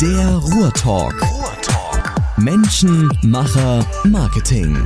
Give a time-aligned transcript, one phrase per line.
[0.00, 1.14] Der Ruhrtalk.
[1.22, 2.14] Ruhrtalk.
[2.36, 4.76] Menschen, Macher, Marketing.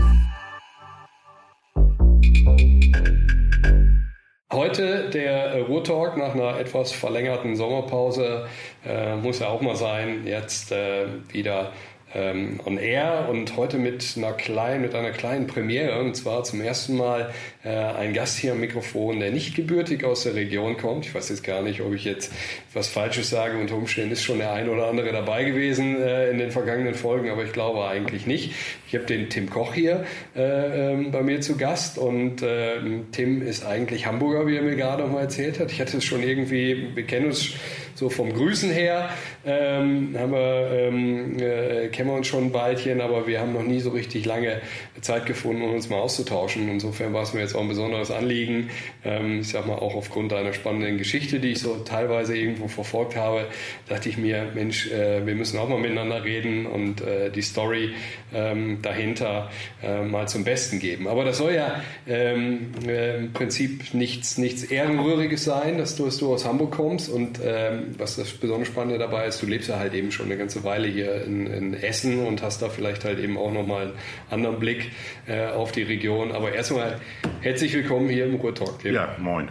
[4.52, 8.48] Heute der Ruhrtalk nach einer etwas verlängerten Sommerpause
[8.84, 10.26] äh, muss ja auch mal sein.
[10.26, 11.72] Jetzt äh, wieder
[12.14, 16.60] ähm, on air und heute mit einer kleinen, mit einer kleinen Premiere und zwar zum
[16.60, 17.32] ersten Mal
[17.64, 21.06] äh, ein Gast hier am Mikrofon, der nicht gebürtig aus der Region kommt.
[21.06, 22.32] Ich weiß jetzt gar nicht, ob ich jetzt
[22.72, 23.58] was Falsches sage.
[23.58, 27.30] Unter Umständen ist schon der ein oder andere dabei gewesen äh, in den vergangenen Folgen,
[27.30, 28.52] aber ich glaube eigentlich nicht.
[28.86, 32.76] Ich habe den Tim Koch hier äh, ähm, bei mir zu Gast und äh,
[33.12, 35.70] Tim ist eigentlich Hamburger, wie er mir gerade noch mal erzählt hat.
[35.72, 37.52] Ich hatte es schon irgendwie, wir kennen uns
[37.98, 39.10] so vom Grüßen her,
[39.44, 43.64] ähm, haben wir, ähm, äh, kennen wir uns schon ein Weilchen, aber wir haben noch
[43.64, 44.60] nie so richtig lange
[45.00, 46.68] Zeit gefunden, um uns mal auszutauschen.
[46.68, 48.70] Insofern war es mir jetzt auch ein besonderes Anliegen.
[49.04, 53.16] Ähm, ich sag mal, auch aufgrund einer spannenden Geschichte, die ich so teilweise irgendwo verfolgt
[53.16, 53.46] habe,
[53.88, 57.94] dachte ich mir, Mensch, äh, wir müssen auch mal miteinander reden und äh, die Story
[58.32, 59.50] ähm, dahinter
[59.82, 61.08] äh, mal zum Besten geben.
[61.08, 66.18] Aber das soll ja ähm, äh, im Prinzip nichts, nichts Ehrenrühriges sein, dass du, dass
[66.18, 69.78] du aus Hamburg kommst und ähm, was das besonders Spannende dabei ist, du lebst ja
[69.78, 73.18] halt eben schon eine ganze Weile hier in, in Essen und hast da vielleicht halt
[73.18, 73.92] eben auch nochmal einen
[74.30, 74.90] anderen Blick
[75.26, 76.32] äh, auf die Region.
[76.32, 77.00] Aber erstmal
[77.40, 78.84] herzlich willkommen hier im Ruhrtalk.
[78.84, 79.50] Ja, moin.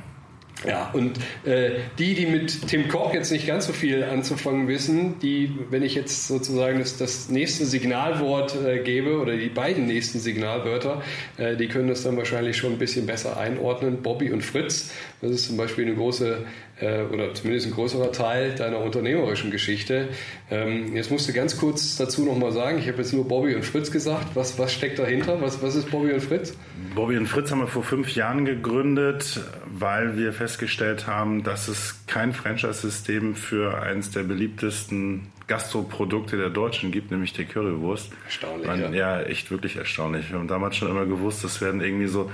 [0.65, 5.19] Ja, und äh, die, die mit Tim Koch jetzt nicht ganz so viel anzufangen wissen,
[5.19, 10.19] die, wenn ich jetzt sozusagen das, das nächste Signalwort äh, gebe oder die beiden nächsten
[10.19, 11.03] Signalwörter,
[11.37, 14.01] äh, die können das dann wahrscheinlich schon ein bisschen besser einordnen.
[14.01, 16.39] Bobby und Fritz, das ist zum Beispiel eine große
[16.79, 20.09] äh, oder zumindest ein größerer Teil deiner unternehmerischen Geschichte.
[20.49, 23.65] Ähm, jetzt musst du ganz kurz dazu nochmal sagen, ich habe jetzt nur Bobby und
[23.65, 24.35] Fritz gesagt.
[24.35, 25.41] Was, was steckt dahinter?
[25.41, 26.55] Was, was ist Bobby und Fritz?
[26.95, 32.05] Bobby und Fritz haben wir vor fünf Jahren gegründet, weil wir festgestellt haben, dass es
[32.07, 38.11] kein Franchise-System für eines der beliebtesten Gastroprodukte der Deutschen gibt, nämlich die Currywurst.
[38.25, 38.67] Erstaunlich.
[38.67, 39.19] Man, ja.
[39.19, 40.29] ja, echt wirklich erstaunlich.
[40.29, 42.29] Wir haben damals schon immer gewusst, es werden irgendwie so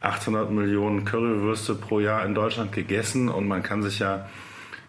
[0.00, 4.26] 800 Millionen Currywürste pro Jahr in Deutschland gegessen und man kann sich ja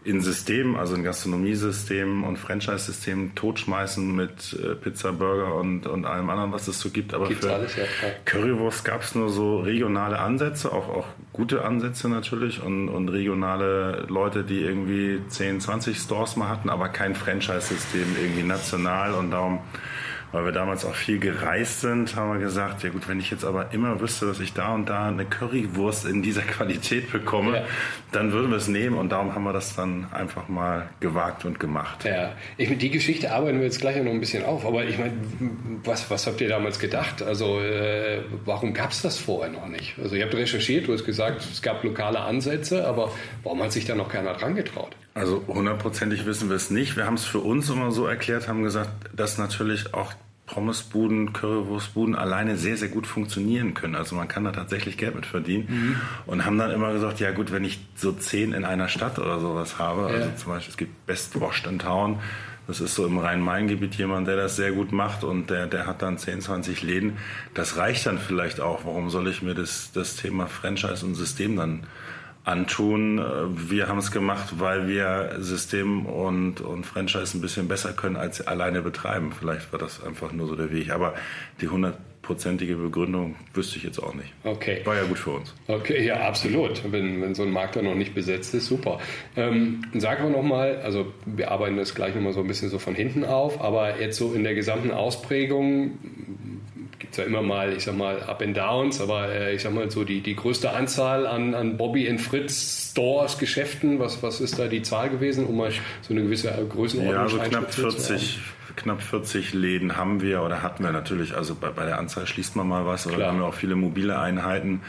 [0.08, 6.30] in Systemen, also in Gastronomiesystemen und Franchise-Systemen totschmeißen mit äh, Pizza, Burger und, und allem
[6.30, 7.14] anderen, was es so gibt.
[7.14, 7.84] Aber Gibt's für alles, ja.
[8.24, 14.06] Currywurst gab es nur so regionale Ansätze, auch, auch gute Ansätze natürlich und, und regionale
[14.08, 19.60] Leute, die irgendwie 10, 20 Stores mal hatten, aber kein Franchise-System irgendwie national und darum
[20.32, 23.46] weil wir damals auch viel gereist sind, haben wir gesagt, ja gut, wenn ich jetzt
[23.46, 27.64] aber immer wüsste, dass ich da und da eine Currywurst in dieser Qualität bekomme, Ja.
[28.12, 31.60] dann würden wir es nehmen und darum haben wir das dann einfach mal gewagt und
[31.60, 32.04] gemacht.
[32.06, 34.66] Ja, ich die Geschichte arbeiten wir jetzt gleich noch ein bisschen auf.
[34.66, 35.14] Aber ich meine,
[35.84, 37.22] was, was habt ihr damals gedacht?
[37.24, 39.96] Also äh, warum gab es das vorher noch nicht?
[40.02, 43.12] Also ihr habt recherchiert, du hast gesagt, es gab lokale Ansätze, aber
[43.44, 44.96] warum hat sich da noch keiner dran getraut?
[45.14, 46.96] Also hundertprozentig wissen wir es nicht.
[46.96, 50.14] Wir haben es für uns immer so erklärt, haben gesagt, dass natürlich auch
[50.48, 53.96] Pommesbuden, Currywurstbuden alleine sehr, sehr gut funktionieren können.
[53.96, 55.68] Also man kann da tatsächlich Geld mit verdienen.
[56.26, 59.40] Und haben dann immer gesagt, ja gut, wenn ich so zehn in einer Stadt oder
[59.40, 62.20] sowas habe, also zum Beispiel es gibt Best Washed in Town,
[62.68, 66.02] das ist so im Rhein-Main-Gebiet jemand, der das sehr gut macht und der, der hat
[66.02, 67.18] dann 10, 20 Läden.
[67.54, 68.84] Das reicht dann vielleicht auch.
[68.84, 71.84] Warum soll ich mir das, das Thema Franchise und System dann
[72.48, 73.20] antun.
[73.20, 73.24] Äh,
[73.70, 78.38] Wir haben es gemacht, weil wir System und, und Franchise ein bisschen besser können als
[78.38, 79.32] sie alleine betreiben.
[79.38, 80.92] Vielleicht war das einfach nur so der Weg.
[80.92, 81.14] Aber
[81.62, 84.34] die hundertprozentige Begründung wüsste ich jetzt auch nicht.
[84.44, 84.82] Okay.
[84.86, 85.54] War ja gut für uns.
[85.68, 86.82] Okay, ja, absolut.
[86.92, 89.00] Wenn, wenn so ein Markt dann noch nicht besetzt ist, super.
[89.36, 92.96] Ähm, sagen wir nochmal, also wir arbeiten das gleich nochmal so ein bisschen so von
[92.96, 95.98] hinten auf, aber jetzt so in der gesamten Ausprägung
[97.18, 100.04] ja immer mal, ich sag mal, Up and Downs, aber äh, ich sag mal so
[100.04, 104.68] die, die größte Anzahl an, an Bobby and Fritz Stores, Geschäften, was, was ist da
[104.68, 108.40] die Zahl gewesen, um mal so eine gewisse Größenordnung Ja, so knapp einschätzen zu 40,
[108.76, 111.36] knapp 40 Läden haben wir oder hatten wir natürlich.
[111.36, 113.76] Also bei, bei der Anzahl schließt man mal was oder wir haben ja auch viele
[113.76, 114.82] mobile Einheiten.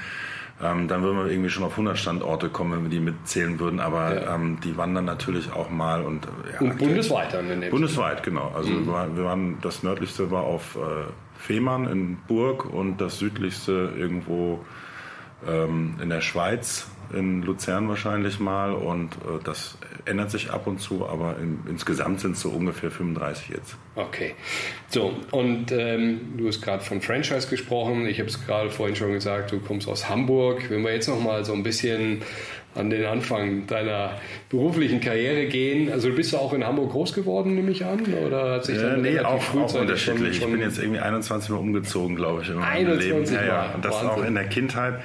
[0.60, 3.78] Ähm, dann würden wir irgendwie schon auf 100 Standorte kommen, wenn wir die mitzählen würden.
[3.78, 4.34] Aber Ja.
[4.34, 8.22] ähm, die wandern natürlich auch mal und äh, ja, Und bundesweit dann in dem Bundesweit,
[8.25, 8.53] genau.
[8.57, 8.86] Also Mhm.
[8.86, 10.78] wir, waren, wir waren, das nördlichste war auf äh,
[11.39, 14.65] Fehmarn in Burg und das südlichste irgendwo
[15.47, 18.73] ähm, in der Schweiz, in Luzern wahrscheinlich mal.
[18.73, 22.91] Und äh, das ändert sich ab und zu, aber in, insgesamt sind es so ungefähr
[22.91, 23.77] 35 jetzt.
[23.95, 24.35] Okay.
[24.89, 28.07] So, und ähm, du hast gerade von Franchise gesprochen.
[28.07, 30.69] Ich habe es gerade vorhin schon gesagt, du kommst aus Hamburg.
[30.71, 32.23] Wenn wir jetzt noch mal so ein bisschen
[32.74, 34.12] an den Anfang deiner
[34.50, 35.91] beruflichen Karriere gehen.
[35.91, 38.00] Also du bist ja auch in Hamburg groß geworden, nehme ich an?
[38.26, 40.36] Oder hat sich Äh, dann nee, auch, auch unterschiedlich.
[40.36, 43.47] schon- ich bin jetzt irgendwie 21 Mal umgezogen, glaube ich, in meinem 21 Leben.
[43.48, 43.70] Ja, ja.
[43.74, 44.10] Und das Wahnsinn.
[44.10, 45.00] auch in der Kindheit.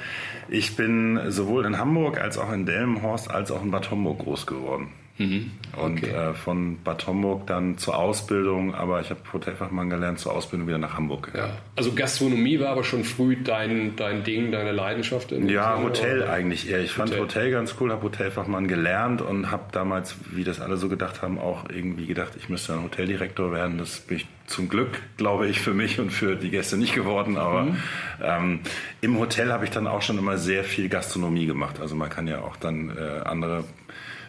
[0.48, 4.46] Ich bin sowohl in Hamburg als auch in Delmenhorst als auch in Bad Homburg groß
[4.46, 4.88] geworden.
[5.16, 5.52] Mhm.
[5.76, 6.10] Und okay.
[6.10, 10.78] äh, von Bad Homburg dann zur Ausbildung, aber ich habe Hotelfachmann gelernt, zur Ausbildung wieder
[10.78, 11.30] nach Hamburg.
[11.34, 11.50] Ja.
[11.76, 15.30] Also Gastronomie war aber schon früh dein, dein Ding, deine Leidenschaft?
[15.30, 15.38] ja,
[15.76, 16.32] Sinne, Hotel oder?
[16.32, 16.80] eigentlich eher.
[16.80, 20.76] Ich fand Hotel, Hotel ganz cool, habe Hotelfachmann gelernt und habe damals, wie das alle
[20.76, 23.78] so gedacht haben, auch irgendwie gedacht, ich müsste ein Hoteldirektor werden.
[23.78, 27.36] Das bin ich zum Glück, glaube ich, für mich und für die Gäste nicht geworden.
[27.36, 27.76] Aber mhm.
[28.22, 28.60] ähm,
[29.00, 31.80] im Hotel habe ich dann auch schon immer sehr viel Gastronomie gemacht.
[31.80, 33.64] Also man kann ja auch dann äh, andere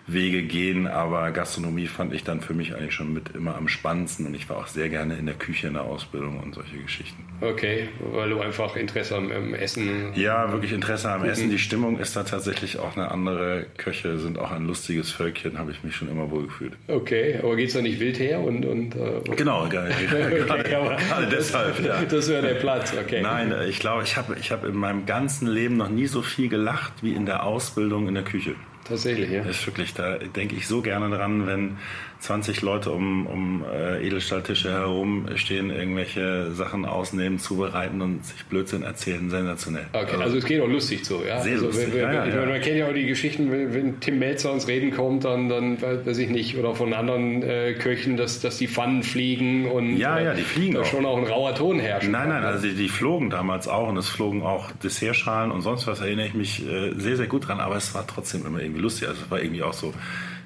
[0.08, 4.28] Wege gehen, aber Gastronomie fand ich dann für mich eigentlich schon mit immer am spannendsten
[4.28, 7.24] und ich war auch sehr gerne in der Küche in der Ausbildung und solche Geschichten.
[7.42, 10.14] Okay, weil du einfach Interesse am, am Essen.
[10.16, 11.50] Ja, wirklich Interesse am Essen.
[11.50, 13.66] Die Stimmung ist da tatsächlich auch eine andere.
[13.78, 16.74] Köche sind auch ein lustiges Völkchen, habe ich mich schon immer wohl gefühlt.
[16.88, 18.66] Okay, aber geht es da nicht wild her und.
[18.66, 19.90] und äh, genau, gerade,
[20.64, 21.84] gerade deshalb.
[21.84, 22.04] Ja.
[22.04, 23.22] Das wäre der Platz, okay.
[23.22, 26.48] Nein, ich glaube, ich habe ich hab in meinem ganzen Leben noch nie so viel
[26.48, 28.56] gelacht wie in der Ausbildung in der Küche.
[28.86, 29.44] Tatsächlich, ja.
[29.44, 31.78] Das ist wirklich, da denke ich so gerne dran, wenn
[32.20, 38.84] 20 Leute um, um äh, Edelstahltische herum stehen, irgendwelche Sachen ausnehmen, zubereiten und sich Blödsinn
[38.84, 39.30] erzählen.
[39.30, 39.86] Sensationell.
[39.94, 41.42] Okay, also, also es geht auch lustig zu, ja?
[41.42, 43.74] Sehr also, lustig, wenn, ja, ja, ich meine, man kennt ja auch die Geschichten, wenn,
[43.74, 47.74] wenn Tim Melzer uns reden kommt, dann, dann weiß ich nicht, oder von anderen äh,
[47.74, 50.86] Köchen, dass, dass die Pfannen fliegen und ja, ja, die fliegen äh, auch.
[50.86, 52.10] schon auch ein rauer Ton herrscht.
[52.10, 55.86] Nein, nein, also die, die, flogen damals auch und es flogen auch Dessertschalen und sonst
[55.86, 58.75] was, erinnere ich mich äh, sehr, sehr gut dran, aber es war trotzdem immer irgendwie
[58.80, 59.08] lustig.
[59.08, 59.94] Also es war irgendwie auch so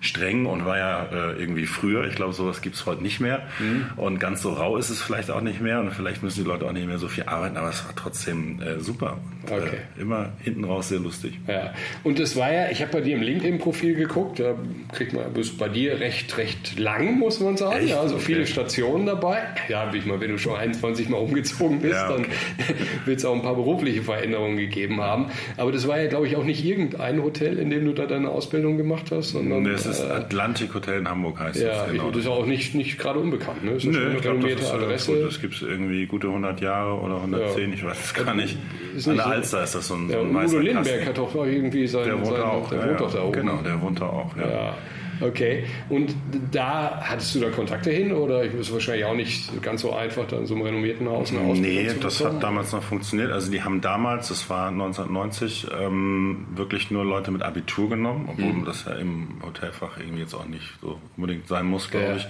[0.01, 2.05] streng und war ja äh, irgendwie früher.
[2.05, 3.43] Ich glaube, sowas gibt es heute nicht mehr.
[3.59, 3.85] Mhm.
[3.97, 5.79] Und ganz so rau ist es vielleicht auch nicht mehr.
[5.79, 8.61] Und vielleicht müssen die Leute auch nicht mehr so viel arbeiten, aber es war trotzdem
[8.61, 9.17] äh, super.
[9.43, 9.77] Und, äh, okay.
[9.97, 11.39] äh, immer hinten raus sehr lustig.
[11.47, 11.73] Ja.
[12.03, 14.55] Und das war ja, ich habe bei dir im LinkedIn-Profil geguckt, da
[14.93, 17.79] kriegt man bis bei dir recht, recht lang, muss man sagen.
[17.79, 17.89] Echt?
[17.89, 18.51] Ja, also viele okay.
[18.51, 19.39] Stationen dabei.
[19.67, 22.25] Ja, ich mal, wenn du schon 21 Mal umgezogen bist, ja, okay.
[22.57, 25.27] dann wird es auch ein paar berufliche Veränderungen gegeben haben.
[25.57, 28.29] Aber das war ja, glaube ich, auch nicht irgendein Hotel, in dem du da deine
[28.29, 29.65] Ausbildung gemacht hast, sondern.
[29.65, 31.91] Das ist äh, Atlantic Hotel in Hamburg heißt ja, das.
[31.91, 32.09] Genau.
[32.09, 33.63] das ist auch nicht, nicht gerade unbekannt.
[33.63, 33.73] Ne?
[33.73, 35.23] Das ist Nö, ich glaub, das ist, Adresse.
[35.23, 37.75] Das gibt es irgendwie gute 100 Jahre oder 110, ja.
[37.75, 38.57] ich weiß es gar nicht.
[38.95, 41.17] Ist An der so, Alster ist das so ein, ja, so ein Udo Lindenberg hat
[41.17, 42.05] doch irgendwie sein...
[42.05, 42.69] Der wohnt sein, auch.
[42.69, 43.31] Der ja, wohnt doch da oben.
[43.33, 44.35] Genau, der wohnt da auch.
[44.37, 44.75] ja.
[45.21, 45.65] Okay.
[45.89, 46.15] Und
[46.51, 50.25] da hattest du da Kontakte hin oder ist es wahrscheinlich auch nicht ganz so einfach,
[50.27, 53.31] da in so einem renommierten Haus eine Ausbildung Nee, das hat damals noch funktioniert.
[53.31, 58.53] Also die haben damals, das war 1990, ähm, wirklich nur Leute mit Abitur genommen, obwohl
[58.53, 58.65] mhm.
[58.65, 62.15] das ja im Hotelfach irgendwie jetzt auch nicht so unbedingt sein muss, glaube ja.
[62.15, 62.27] ich.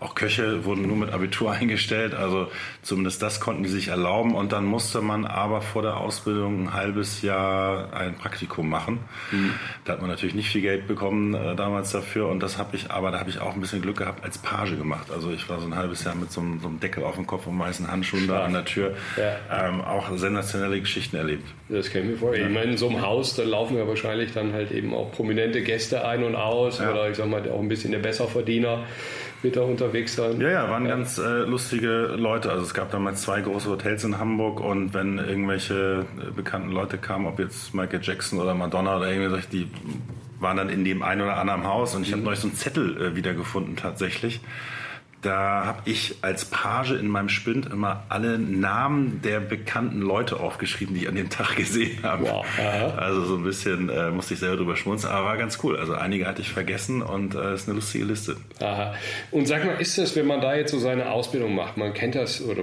[0.00, 2.50] Auch Köche wurden nur mit Abitur eingestellt, also
[2.82, 4.34] zumindest das konnten die sich erlauben.
[4.34, 9.00] Und dann musste man aber vor der Ausbildung ein halbes Jahr ein Praktikum machen.
[9.32, 9.54] Mhm.
[9.84, 12.28] Da hat man natürlich nicht viel Geld bekommen äh, damals dafür.
[12.28, 14.76] Und das habe ich, aber da habe ich auch ein bisschen Glück gehabt, als Page
[14.76, 15.10] gemacht.
[15.10, 17.26] Also ich war so ein halbes Jahr mit so einem, so einem Deckel auf dem
[17.26, 18.94] Kopf und weißen Handschuhen da an der Tür.
[19.16, 19.68] Ja.
[19.68, 21.48] Ähm, auch sensationelle Geschichten erlebt.
[21.68, 22.36] Das kenne ich mir vor.
[22.36, 22.46] Ja.
[22.46, 25.62] Ich meine, in so einem Haus, da laufen ja wahrscheinlich dann halt eben auch prominente
[25.62, 26.78] Gäste ein und aus.
[26.78, 26.92] Ja.
[26.92, 28.84] Oder ich sag mal, auch ein bisschen der Besserverdiener
[29.42, 30.40] wird da unterwegs sein.
[30.40, 30.96] Ja, ja, waren ja.
[30.96, 32.50] ganz äh, lustige Leute.
[32.50, 36.98] Also es gab damals zwei große Hotels in Hamburg und wenn irgendwelche äh, bekannten Leute
[36.98, 39.70] kamen, ob jetzt Michael Jackson oder Madonna oder irgendwie, die
[40.40, 42.14] waren dann in dem einen oder anderen Haus und ich mhm.
[42.14, 44.40] habe neulich so einen Zettel äh, wiedergefunden tatsächlich
[45.22, 50.94] da habe ich als Page in meinem Spind immer alle Namen der bekannten Leute aufgeschrieben,
[50.94, 52.24] die ich an dem Tag gesehen habe.
[52.24, 52.46] Wow.
[52.96, 55.76] Also so ein bisschen äh, musste ich selber drüber schmunzeln, aber war ganz cool.
[55.76, 58.36] Also einige hatte ich vergessen und es äh, ist eine lustige Liste.
[58.60, 58.94] Aha.
[59.32, 62.14] Und sag mal, ist das, wenn man da jetzt so seine Ausbildung macht, man kennt
[62.14, 62.62] das oder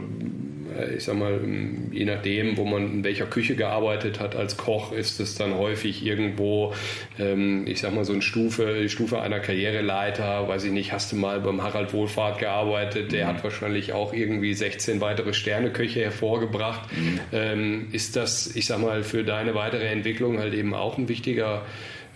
[0.96, 4.92] ich sag mal, ähm, je nachdem, wo man in welcher Küche gearbeitet hat als Koch,
[4.92, 6.74] ist es dann häufig irgendwo,
[7.20, 11.16] ähm, ich sag mal, so eine Stufe, Stufe einer Karriereleiter, weiß ich nicht, hast du
[11.16, 13.30] mal beim Harald Wohlfahrt gearbeitet, der mhm.
[13.30, 16.90] hat wahrscheinlich auch irgendwie 16 weitere Sterneköche hervorgebracht.
[16.96, 17.20] Mhm.
[17.32, 21.66] Ähm, ist das, ich sag mal, für deine weitere Entwicklung halt eben auch ein wichtiger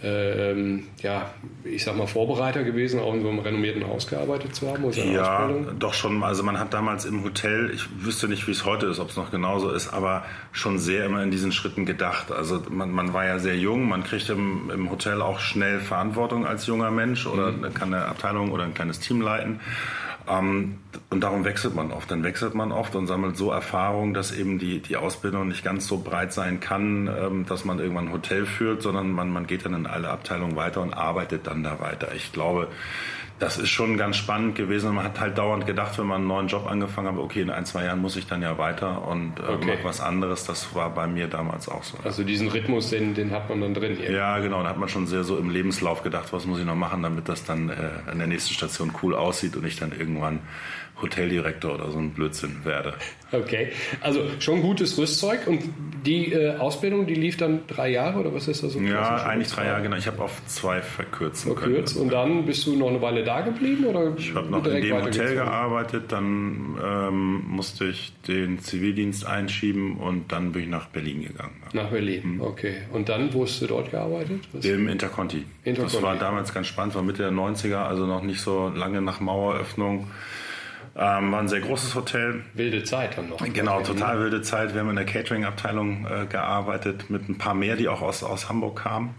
[0.01, 1.29] ähm, ja,
[1.65, 4.83] ich sag mal, Vorbereiter gewesen, auch in so einem renommierten Haus gearbeitet zu haben?
[4.93, 5.79] Ja, Ausbildung?
[5.79, 6.23] doch schon.
[6.23, 9.17] Also man hat damals im Hotel, ich wüsste nicht, wie es heute ist, ob es
[9.17, 12.31] noch genauso ist, aber schon sehr immer in diesen Schritten gedacht.
[12.31, 16.45] Also man, man war ja sehr jung, man kriegt im, im Hotel auch schnell Verantwortung
[16.45, 17.73] als junger Mensch oder mhm.
[17.73, 19.59] kann eine Abteilung oder ein kleines Team leiten.
[20.29, 20.77] Ähm,
[21.09, 22.11] und darum wechselt man oft.
[22.11, 25.87] Dann wechselt man oft und sammelt so Erfahrung, dass eben die, die Ausbildung nicht ganz
[25.87, 29.65] so breit sein kann, ähm, dass man irgendwann ein Hotel führt, sondern man, man geht
[29.65, 32.13] dann in alle Abteilungen weiter und arbeitet dann da weiter.
[32.15, 32.67] Ich glaube,
[33.39, 34.93] das ist schon ganz spannend gewesen.
[34.93, 37.65] Man hat halt dauernd gedacht, wenn man einen neuen Job angefangen hat, okay, in ein,
[37.65, 39.79] zwei Jahren muss ich dann ja weiter und äh, okay.
[39.81, 40.43] was anderes.
[40.43, 41.97] Das war bei mir damals auch so.
[42.03, 43.95] Also diesen Rhythmus, den, den hat man dann drin.
[43.95, 44.11] Hier.
[44.11, 44.61] Ja, genau.
[44.61, 47.29] Da hat man schon sehr so im Lebenslauf gedacht, was muss ich noch machen, damit
[47.29, 50.39] das dann äh, an der nächsten Station cool aussieht und ich dann irgendwann
[51.01, 52.93] Hoteldirektor oder so ein Blödsinn werde.
[53.31, 53.69] Okay,
[54.01, 55.63] also schon gutes Rüstzeug und
[56.05, 58.79] die äh, Ausbildung, die lief dann drei Jahre oder was ist das so?
[58.79, 59.97] Ja, eigentlich drei Jahre, genau.
[59.97, 62.05] Ich habe auf zwei verkürzen Verkürzt können.
[62.05, 64.13] und dann bist du noch eine Weile da geblieben oder?
[64.17, 70.31] Ich habe noch in dem Hotel gearbeitet, dann ähm, musste ich den Zivildienst einschieben und
[70.31, 71.61] dann bin ich nach Berlin gegangen.
[71.73, 72.41] Nach Berlin, mhm.
[72.41, 72.77] okay.
[72.91, 74.47] Und dann, wo hast du dort gearbeitet?
[74.53, 74.65] Was?
[74.65, 75.45] Im Interconti.
[75.63, 75.95] Interconti.
[75.95, 79.19] Das war damals ganz spannend, war Mitte der 90er, also noch nicht so lange nach
[79.19, 80.07] Maueröffnung.
[81.01, 82.43] Ähm, war ein sehr großes Hotel.
[82.53, 83.37] Wilde Zeit dann noch.
[83.37, 84.73] Genau, total wilde Zeit.
[84.73, 88.49] Wir haben in der Catering-Abteilung äh, gearbeitet mit ein paar mehr, die auch aus, aus
[88.49, 89.15] Hamburg kamen.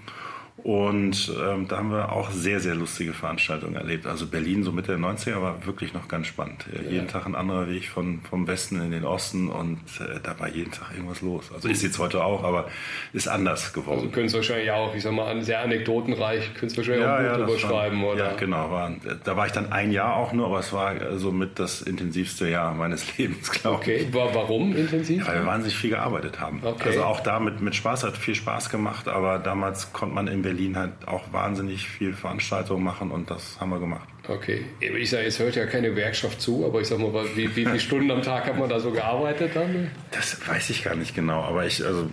[0.63, 4.07] Und ähm, da haben wir auch sehr, sehr lustige Veranstaltungen erlebt.
[4.07, 6.67] Also Berlin so Mitte der 90er war wirklich noch ganz spannend.
[6.73, 6.91] Ja.
[6.91, 10.49] Jeden Tag ein anderer Weg von, vom Westen in den Osten und äh, da war
[10.49, 11.51] jeden Tag irgendwas los.
[11.53, 12.69] Also ist jetzt heute auch, aber
[13.13, 14.01] ist anders geworden.
[14.01, 17.23] Also können es wahrscheinlich auch, ich sag mal, sehr anekdotenreich, können es wahrscheinlich ja, auch
[17.23, 18.31] ja, drüber schreiben, oder?
[18.31, 18.71] Ja, genau.
[18.71, 18.93] War,
[19.25, 22.49] da war ich dann ein Jahr auch nur, aber es war so mit das intensivste
[22.49, 24.07] Jahr meines Lebens, glaube ich.
[24.07, 25.27] Okay, warum intensiv?
[25.27, 26.61] Weil wir wahnsinnig viel gearbeitet haben.
[26.63, 26.89] Okay.
[26.89, 30.43] Also auch da mit, mit Spaß, hat viel Spaß gemacht, aber damals konnte man in
[30.43, 34.09] Berlin halt auch wahnsinnig viel Veranstaltungen machen und das haben wir gemacht.
[34.29, 37.65] Okay, ich sage, es hört ja keine Gewerkschaft zu, aber ich sag mal, wie, wie
[37.65, 39.91] viele Stunden am Tag hat man da so gearbeitet dann?
[40.13, 42.11] Das weiß ich gar nicht genau, aber ich, also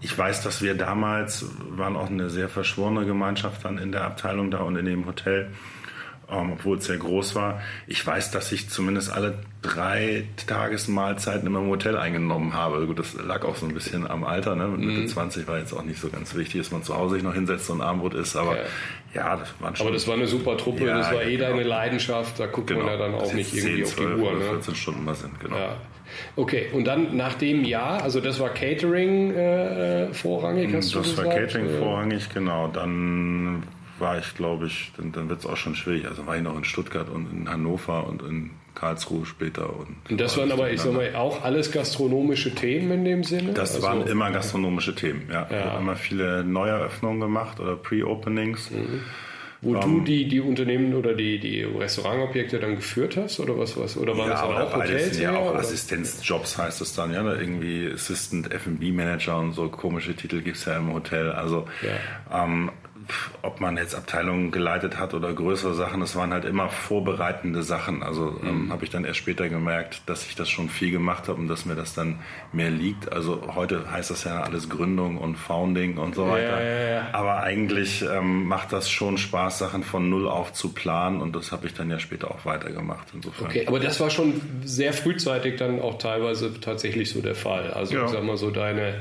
[0.00, 4.50] ich weiß, dass wir damals waren auch eine sehr verschworene Gemeinschaft dann in der Abteilung
[4.50, 5.50] da und in dem Hotel
[6.30, 7.60] ähm, obwohl es sehr groß war.
[7.86, 12.86] Ich weiß, dass ich zumindest alle drei Tagesmahlzeiten in meinem Hotel eingenommen habe.
[12.86, 14.54] Gut, das lag auch so ein bisschen am Alter.
[14.56, 14.68] Ne?
[14.68, 15.08] Mit Mitte mhm.
[15.08, 17.70] 20 war jetzt auch nicht so ganz wichtig, dass man zu Hause sich noch hinsetzt
[17.70, 18.36] und Abendbrot isst.
[18.36, 18.62] Aber ja,
[19.14, 19.86] ja das waren schon.
[19.86, 21.50] Aber das war eine super Truppe, ja, das war ja, eh genau.
[21.50, 22.38] deine Leidenschaft.
[22.38, 22.84] Da guckt genau.
[22.84, 24.32] man ja dann auch nicht irgendwie 10, auf die Uhr.
[24.32, 24.78] Oder 14 ne?
[24.78, 25.56] Stunden mal sind, genau.
[25.56, 25.76] Ja.
[26.36, 30.98] Okay, und dann nach dem Jahr, also das war Catering äh, vorrangig, hast das du
[31.00, 31.18] gesagt?
[31.18, 32.68] Das war Catering äh, vorrangig, genau.
[32.68, 33.62] Dann
[33.98, 36.06] war ich, glaube ich, dann, dann wird es auch schon schwierig.
[36.06, 39.70] Also war ich noch in Stuttgart und in Hannover und in Karlsruhe später.
[39.70, 43.52] Und, und das waren aber, ich sag mal, auch alles gastronomische Themen in dem Sinne?
[43.52, 45.46] Das also, waren immer gastronomische Themen, ja.
[45.50, 45.58] ja.
[45.58, 48.70] Ich habe immer viele Neueröffnungen gemacht oder Pre-Openings.
[48.70, 49.00] Mhm.
[49.64, 53.58] Wo um, du ähm, die, die Unternehmen oder die, die Restaurantobjekte dann geführt hast oder
[53.58, 55.18] was was oder waren ja, das dann auch Hotels?
[55.18, 55.60] Ja, auch oder?
[55.60, 60.66] Assistenzjobs heißt es dann, ja, irgendwie Assistant F&B Manager und so komische Titel gibt es
[60.66, 61.32] ja im Hotel.
[61.32, 62.44] Also ja.
[62.44, 62.70] ähm,
[63.42, 68.02] ob man jetzt Abteilungen geleitet hat oder größere Sachen, das waren halt immer vorbereitende Sachen.
[68.02, 68.72] Also ähm, mhm.
[68.72, 71.64] habe ich dann erst später gemerkt, dass ich das schon viel gemacht habe und dass
[71.64, 72.20] mir das dann
[72.52, 73.12] mehr liegt.
[73.12, 76.62] Also heute heißt das ja alles Gründung und Founding und so weiter.
[76.62, 77.08] Ja, ja, ja.
[77.12, 81.52] Aber eigentlich ähm, macht das schon Spaß, Sachen von null auf zu planen und das
[81.52, 83.08] habe ich dann ja später auch weitergemacht.
[83.14, 83.46] Insofern.
[83.48, 87.70] Okay, aber das war schon sehr frühzeitig dann auch teilweise tatsächlich so der Fall.
[87.70, 89.00] Also ich sag mal so deine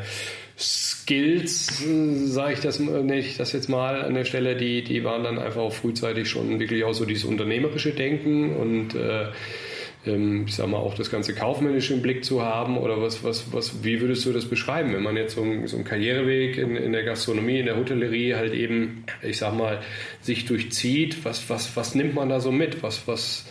[0.58, 1.84] Skills,
[2.26, 5.62] sage ich das nicht, das jetzt mal an der Stelle, die, die waren dann einfach
[5.62, 9.28] auch frühzeitig schon wirklich auch so dieses unternehmerische Denken und äh,
[10.06, 13.52] ähm, ich sag mal auch das ganze kaufmännische im Blick zu haben oder was, was,
[13.52, 16.76] was, wie würdest du das beschreiben, wenn man jetzt so einen, so einen Karriereweg in,
[16.76, 19.82] in der Gastronomie, in der Hotellerie halt eben, ich sag mal,
[20.22, 23.46] sich durchzieht, was, was, was nimmt man da so mit, was, was,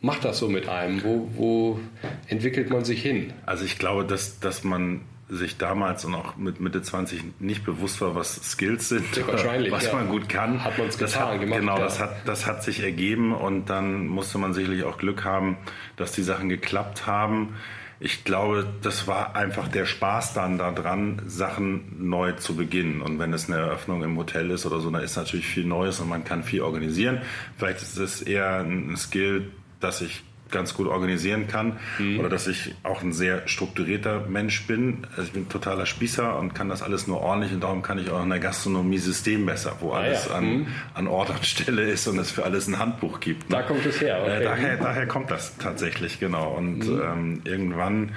[0.00, 1.02] macht das so mit einem?
[1.04, 1.80] Wo, wo
[2.26, 3.32] entwickelt man sich hin?
[3.46, 8.00] Also ich glaube, dass, dass man sich damals und auch mit Mitte 20 nicht bewusst
[8.00, 9.26] war, was Skills sind, ja,
[9.70, 9.94] was ja.
[9.94, 10.62] man gut kann.
[10.64, 11.60] Hat man es getan, gemacht.
[11.60, 11.84] Genau, ja.
[11.84, 15.56] das, hat, das hat sich ergeben und dann musste man sicherlich auch Glück haben,
[15.96, 17.54] dass die Sachen geklappt haben.
[18.00, 23.02] Ich glaube, das war einfach der Spaß dann daran, Sachen neu zu beginnen.
[23.02, 26.00] Und wenn es eine Eröffnung im Hotel ist oder so, dann ist natürlich viel Neues
[26.00, 27.20] und man kann viel organisieren.
[27.58, 32.20] Vielleicht ist es eher ein Skill, dass ich ganz gut organisieren kann mhm.
[32.20, 35.06] oder dass ich auch ein sehr strukturierter Mensch bin.
[35.10, 38.10] Also ich bin totaler Spießer und kann das alles nur ordentlich und darum kann ich
[38.10, 40.36] auch in der Gastronomie System besser, wo ah, alles ja.
[40.36, 40.66] an, mhm.
[40.94, 43.50] an Ort und Stelle ist und es für alles ein Handbuch gibt.
[43.50, 43.56] Ne?
[43.56, 44.20] Da kommt es her.
[44.22, 44.40] Okay.
[44.40, 46.52] Äh, daher, daher kommt das tatsächlich, genau.
[46.52, 47.00] Und mhm.
[47.02, 48.12] ähm, irgendwann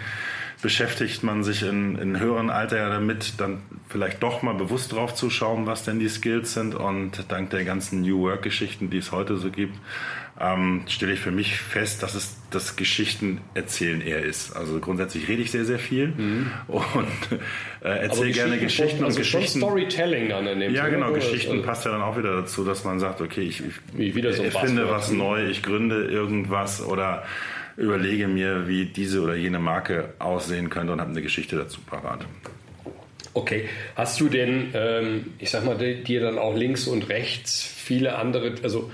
[0.63, 5.13] beschäftigt man sich in, in höheren Alter ja damit, dann vielleicht doch mal bewusst drauf
[5.13, 6.73] zu schauen, was denn die Skills sind.
[6.73, 9.77] Und dank der ganzen New Work-Geschichten, die es heute so gibt,
[10.39, 14.55] ähm, stelle ich für mich fest, dass es das Geschichten erzählen eher ist.
[14.55, 16.51] Also grundsätzlich rede ich sehr, sehr viel mhm.
[16.67, 17.39] und
[17.83, 19.59] äh, erzähle gerne Geschichten also und Geschichten.
[19.59, 21.11] Storytelling dann in dem Ja, Sinne, genau.
[21.11, 23.61] Geschichten also passt ja dann auch wieder dazu, dass man sagt, okay, ich,
[23.97, 27.23] ich so erfinde was neu, ich gründe irgendwas oder
[27.77, 32.25] überlege mir, wie diese oder jene Marke aussehen könnte und habe eine Geschichte dazu parat.
[33.35, 38.15] Okay, hast du denn, ähm, ich sag mal, dir dann auch links und rechts viele
[38.15, 38.91] andere, also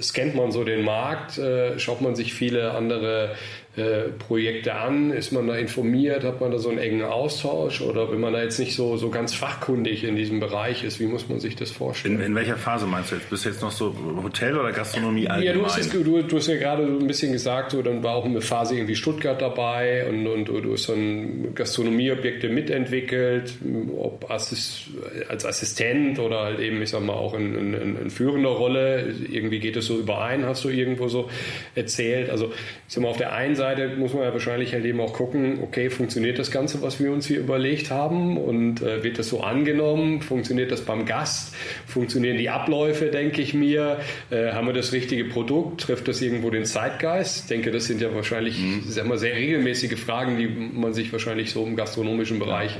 [0.00, 3.34] scannt man so den Markt, äh, schaut man sich viele andere
[3.78, 5.10] äh, Projekte an?
[5.10, 6.24] Ist man da informiert?
[6.24, 7.80] Hat man da so einen engen Austausch?
[7.80, 11.06] Oder wenn man da jetzt nicht so, so ganz fachkundig in diesem Bereich ist, wie
[11.06, 12.16] muss man sich das vorstellen?
[12.16, 13.30] In, in welcher Phase meinst du jetzt?
[13.30, 15.46] Bist du jetzt noch so Hotel oder Gastronomie allgemein?
[15.46, 18.02] Ja, du hast, jetzt, du, du hast ja gerade so ein bisschen gesagt, so, dann
[18.02, 23.54] war auch eine Phase irgendwie Stuttgart dabei und, und du hast dann Gastronomieobjekte mitentwickelt,
[23.96, 24.88] ob Assist,
[25.28, 29.14] als Assistent oder halt eben, ich sag mal, auch in, in, in führender Rolle.
[29.30, 31.28] Irgendwie geht es so überein, hast du irgendwo so
[31.74, 32.30] erzählt.
[32.30, 35.00] Also, ich sag mal, auf der einen Seite Seite muss man ja wahrscheinlich halt eben
[35.00, 39.18] auch gucken, okay, funktioniert das Ganze, was wir uns hier überlegt haben und äh, wird
[39.18, 40.22] das so angenommen?
[40.22, 41.54] Funktioniert das beim Gast?
[41.86, 43.98] Funktionieren die Abläufe, denke ich mir?
[44.30, 45.82] Äh, haben wir das richtige Produkt?
[45.82, 47.42] Trifft das irgendwo den Zeitgeist?
[47.42, 48.82] Ich denke, das sind ja wahrscheinlich mhm.
[48.86, 52.76] sag mal, sehr regelmäßige Fragen, die man sich wahrscheinlich so im gastronomischen Bereich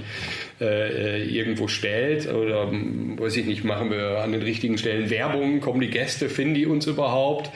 [0.61, 2.33] äh, irgendwo stellt.
[2.33, 5.61] Oder weiß ich nicht, machen wir an den richtigen Stellen Werbung?
[5.61, 6.29] Kommen die Gäste?
[6.29, 7.51] Finden die uns überhaupt?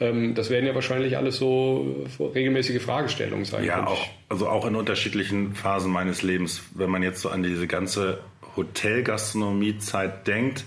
[0.00, 3.64] Ähm, das werden ja wahrscheinlich alles so regelmäßige Fragestellungen sein.
[3.64, 6.62] Ja, auch, also auch in unterschiedlichen Phasen meines Lebens.
[6.74, 8.20] Wenn man jetzt so an diese ganze
[8.56, 10.64] Hotelgastronomiezeit denkt,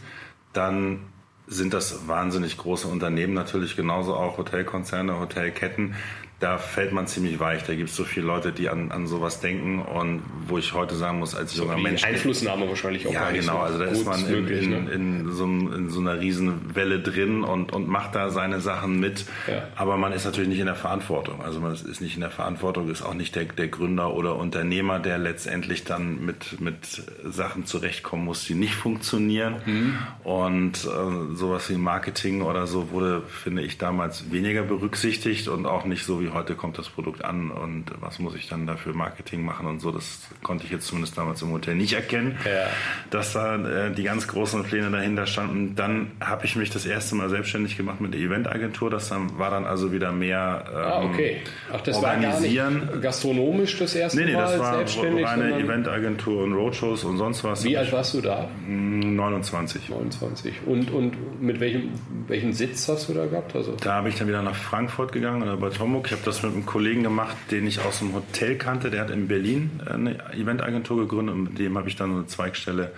[0.53, 1.01] dann
[1.47, 5.95] sind das wahnsinnig große Unternehmen, natürlich genauso auch Hotelkonzerne, Hotelketten
[6.39, 7.63] da fällt man ziemlich weich.
[7.65, 10.95] Da gibt es so viele Leute, die an, an sowas denken und wo ich heute
[10.95, 12.05] sagen muss, als so junger Mensch.
[12.05, 13.11] Einflussnahme wahrscheinlich auch.
[13.11, 13.53] Ja, genau.
[13.53, 14.91] So also da ist man in, möglich, in, ne?
[14.91, 19.25] in, so, in, so, einer riesen Welle drin und, und macht da seine Sachen mit.
[19.47, 19.67] Ja.
[19.75, 21.41] Aber man ist natürlich nicht in der Verantwortung.
[21.41, 24.99] Also man ist nicht in der Verantwortung, ist auch nicht der, der Gründer oder Unternehmer,
[24.99, 29.55] der letztendlich dann mit, mit Sachen zurechtkommen muss, die nicht funktionieren.
[29.65, 29.97] Mhm.
[30.23, 35.83] Und äh, sowas wie Marketing oder so wurde, finde ich, damals weniger berücksichtigt und auch
[35.83, 39.43] nicht so wie heute kommt das Produkt an und was muss ich dann dafür Marketing
[39.43, 39.91] machen und so.
[39.91, 42.67] Das konnte ich jetzt zumindest damals im Hotel nicht erkennen, ja.
[43.09, 45.75] dass da äh, die ganz großen Pläne dahinter standen.
[45.75, 48.89] Dann habe ich mich das erste Mal selbstständig gemacht mit der Eventagentur.
[48.89, 51.37] Das war dann also wieder mehr ähm, ah, okay.
[51.73, 52.73] Ach, das organisieren.
[52.73, 55.25] war gar nicht gastronomisch das erste nee, nee, Mal das war selbstständig?
[55.25, 57.63] reine Eventagentur und Roadshows und sonst was.
[57.63, 58.47] Wie alt warst du da?
[58.67, 59.89] 29.
[59.89, 60.53] 29.
[60.65, 61.91] Und, und mit welchem,
[62.27, 63.55] welchen Sitz hast du da gehabt?
[63.55, 63.75] Also?
[63.81, 66.05] Da habe ich dann wieder nach Frankfurt gegangen oder bei Homburg.
[66.05, 68.91] Ich habe das mit einem Kollegen gemacht, den ich aus dem Hotel kannte.
[68.91, 72.91] Der hat in Berlin eine Eventagentur gegründet und mit dem habe ich dann eine Zweigstelle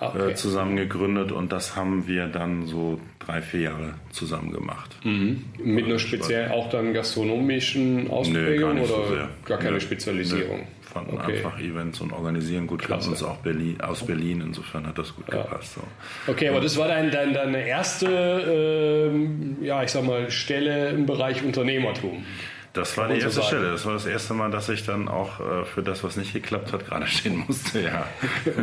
[0.00, 0.32] ah, okay.
[0.32, 4.96] äh, zusammen gegründet und das haben wir dann so drei, vier Jahre zusammen gemacht.
[5.04, 5.44] Mhm.
[5.62, 10.58] Mit einer speziell auch dann gastronomischen Ausprägung nee, oder so gar keine nee, Spezialisierung?
[10.60, 11.36] Nee fanden okay.
[11.36, 12.82] einfach Events und Organisieren gut.
[12.82, 13.10] Klasse.
[13.10, 15.42] uns auch Berlin, aus Berlin, insofern hat das gut ja.
[15.42, 15.74] gepasst.
[15.74, 15.82] So.
[16.30, 21.06] Okay, aber das war dein, dein, deine erste, äh, ja, ich sag mal, Stelle im
[21.06, 22.24] Bereich Unternehmertum.
[22.72, 23.72] Das war die erste so Stelle.
[23.72, 26.72] Das war das erste Mal, dass ich dann auch äh, für das, was nicht geklappt
[26.72, 27.80] hat, gerade stehen musste.
[27.80, 28.06] Ja.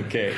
[0.07, 0.31] Okay.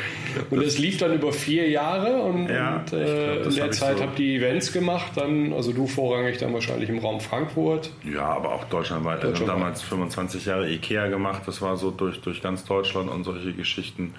[0.49, 3.97] Und es lief dann über vier Jahre und, ja, und äh, glaub, in der Zeit
[3.97, 5.12] so habt ihr Events gemacht.
[5.15, 7.91] Dann, also du vorrangig dann wahrscheinlich im Raum Frankfurt.
[8.03, 9.23] Ja, aber auch deutschlandweit.
[9.23, 11.43] Deutschland also damals 25 Jahre IKEA gemacht.
[11.45, 14.13] Das war so durch, durch ganz Deutschland und solche Geschichten.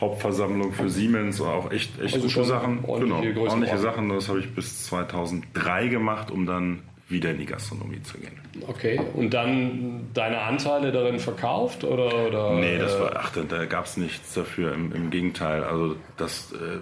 [0.00, 2.84] Hauptversammlung für Siemens und auch echt, echt also gute Sachen.
[2.84, 4.08] Ordentliche, genau, ordentliche Sachen.
[4.08, 6.82] Das habe ich bis 2003 gemacht, um dann
[7.14, 8.38] wieder in die Gastronomie zu gehen.
[8.66, 12.26] Okay, und dann deine Anteile darin verkauft oder?
[12.26, 15.64] oder nee, das war, ach, da gab es nichts dafür, im, im, Gegenteil.
[15.64, 16.80] Also das äh,